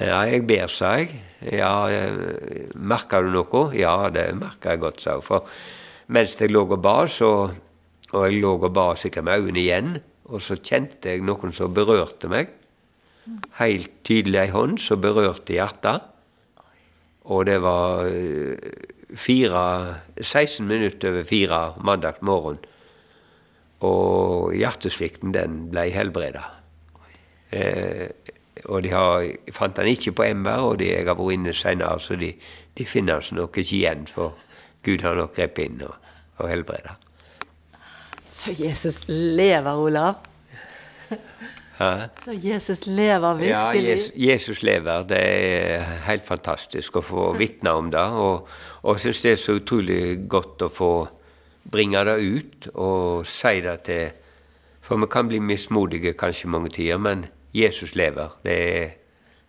Ja, 0.00 0.22
jeg 0.30 0.46
ber, 0.48 0.70
sa 0.72 0.94
jeg. 1.00 1.18
Ja, 1.52 1.90
eh, 1.90 2.68
merker 2.74 3.26
du 3.26 3.32
noe? 3.34 3.64
Ja, 3.76 4.08
det 4.14 4.30
merker 4.38 4.72
jeg 4.72 4.82
godt, 4.82 5.02
sa 5.02 5.18
hun. 5.18 5.26
For 5.26 5.48
mens 6.08 6.34
jeg 6.40 6.50
lå 6.50 6.64
og 6.66 6.80
ba, 6.82 7.06
så 7.08 7.52
Og 8.12 8.26
jeg 8.28 8.42
lå 8.42 8.58
og 8.60 8.72
ba 8.76 8.90
sikkert 8.94 9.24
med 9.24 9.40
øynene 9.40 9.60
igjen, 9.60 9.94
og 10.28 10.42
så 10.44 10.58
kjente 10.60 11.08
jeg 11.08 11.22
noen 11.24 11.52
som 11.56 11.72
berørte 11.72 12.28
meg. 12.28 12.50
Helt 13.56 13.88
tydelig 14.04 14.38
ei 14.42 14.50
hånd 14.52 14.76
som 14.82 15.00
berørte 15.00 15.54
hjertet. 15.54 16.02
Og 17.24 17.46
det 17.46 17.56
var 17.62 18.04
eh, 18.10 18.58
fire, 19.16 19.62
16 20.20 20.66
minutter 20.68 21.08
over 21.08 21.24
fire 21.24 21.74
mandag 21.80 22.20
morgen. 22.20 22.58
Og 23.80 24.52
hjertesvikten, 24.54 25.32
den 25.32 25.70
ble 25.70 25.88
helbreda. 25.94 26.44
Eh, 27.52 28.08
og 28.64 28.82
de 28.84 28.92
har, 28.92 29.26
fant 29.52 29.78
han 29.78 29.88
ikke 29.88 30.12
på 30.12 30.26
MR, 30.34 30.68
og 30.68 30.78
de, 30.78 30.90
jeg 30.92 31.06
har 31.06 31.18
vært 31.18 31.38
inne 31.38 31.54
senere, 31.56 31.98
så 32.00 32.16
de, 32.20 32.32
de 32.78 32.86
finner 32.86 33.18
altså 33.18 33.38
nok 33.38 33.58
ikke 33.58 33.76
igjen. 33.76 34.06
For 34.10 34.36
Gud 34.82 35.02
har 35.06 35.14
nok 35.18 35.34
grepet 35.36 35.70
inn 35.70 35.82
og, 35.86 35.94
og 36.42 36.50
helbreda. 36.50 36.96
Så 38.28 38.54
Jesus 38.58 39.02
lever, 39.08 39.74
Olav? 39.78 40.14
Hæ? 41.78 42.08
Så 42.24 42.32
Jesus 42.42 42.86
lever 42.86 43.34
virkelig? 43.34 43.48
Ja, 43.48 43.92
Jesus, 43.92 44.10
Jesus 44.16 44.62
lever. 44.62 45.02
Det 45.02 45.18
er 45.18 45.82
helt 46.06 46.26
fantastisk 46.26 46.96
å 46.96 47.02
få 47.06 47.32
vitne 47.38 47.72
om 47.78 47.90
det. 47.90 48.02
Og, 48.02 48.48
og 48.82 48.96
jeg 48.96 49.06
syns 49.06 49.22
det 49.22 49.32
er 49.32 49.40
så 49.40 49.56
utrolig 49.60 50.00
godt 50.28 50.66
å 50.66 50.70
få 50.72 50.92
bringe 51.72 52.02
det 52.04 52.16
ut 52.18 52.68
og 52.74 53.26
si 53.26 53.60
det 53.62 53.78
til 53.86 54.18
For 54.82 54.98
vi 54.98 55.06
kan 55.06 55.28
bli 55.30 55.38
mismodige 55.38 56.12
kanskje 56.18 56.48
mange 56.50 56.72
tider, 56.74 56.98
men 56.98 57.26
Jesus 57.54 57.94
lever. 57.94 58.34
Er, 58.44 58.90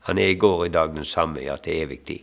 han 0.06 0.17
er 0.17 0.30
i 0.30 0.38
går 0.38 0.60
og 0.60 0.65
i 0.67 0.72
dag 0.72 0.93
den 0.93 1.06
samme, 1.06 1.41
ja, 1.41 1.56
til 1.58 1.82
evig 1.82 2.00
tid. 2.06 2.22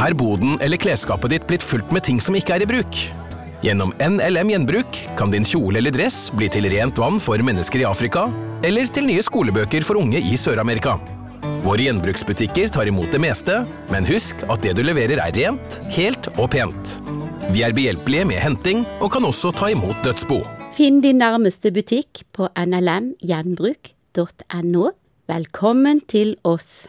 Er 0.00 0.14
boden 0.16 0.54
eller 0.64 0.80
klesskapet 0.80 1.28
ditt 1.30 1.42
blitt 1.48 1.64
fullt 1.66 1.90
med 1.92 2.02
ting 2.06 2.20
som 2.24 2.36
ikke 2.38 2.54
er 2.56 2.62
i 2.64 2.68
bruk? 2.68 3.00
Gjennom 3.60 3.90
NLM 4.00 4.48
Gjenbruk 4.54 5.00
kan 5.18 5.30
din 5.32 5.44
kjole 5.44 5.78
eller 5.82 5.92
dress 5.92 6.30
bli 6.32 6.48
til 6.48 6.64
rent 6.72 6.98
vann 7.02 7.20
for 7.20 7.36
mennesker 7.44 7.80
i 7.82 7.84
Afrika, 7.84 8.32
eller 8.64 8.86
til 8.88 9.04
nye 9.10 9.22
skolebøker 9.24 9.82
for 9.84 9.96
unge 10.00 10.16
i 10.16 10.36
Sør-Amerika. 10.40 10.96
Våre 11.66 11.82
gjenbruksbutikker 11.84 12.68
tar 12.72 12.86
imot 12.88 13.12
det 13.12 13.20
meste, 13.20 13.68
men 13.92 14.08
husk 14.08 14.40
at 14.48 14.64
det 14.64 14.72
du 14.78 14.82
leverer 14.86 15.18
er 15.20 15.32
rent, 15.36 15.80
helt 15.92 16.28
og 16.38 16.50
pent. 16.56 16.96
Vi 17.52 17.60
er 17.66 17.72
behjelpelige 17.76 18.24
med 18.32 18.40
henting, 18.40 18.88
og 19.04 19.12
kan 19.12 19.28
også 19.28 19.52
ta 19.52 19.68
imot 19.74 20.00
dødsbo. 20.06 20.40
Finn 20.80 21.04
din 21.04 21.20
nærmeste 21.20 21.68
butikk 21.76 22.24
på 22.32 22.48
nlmgjenbruk.no. 22.56 24.84
Velkommen 25.28 26.00
til 26.08 26.40
oss. 26.48 26.88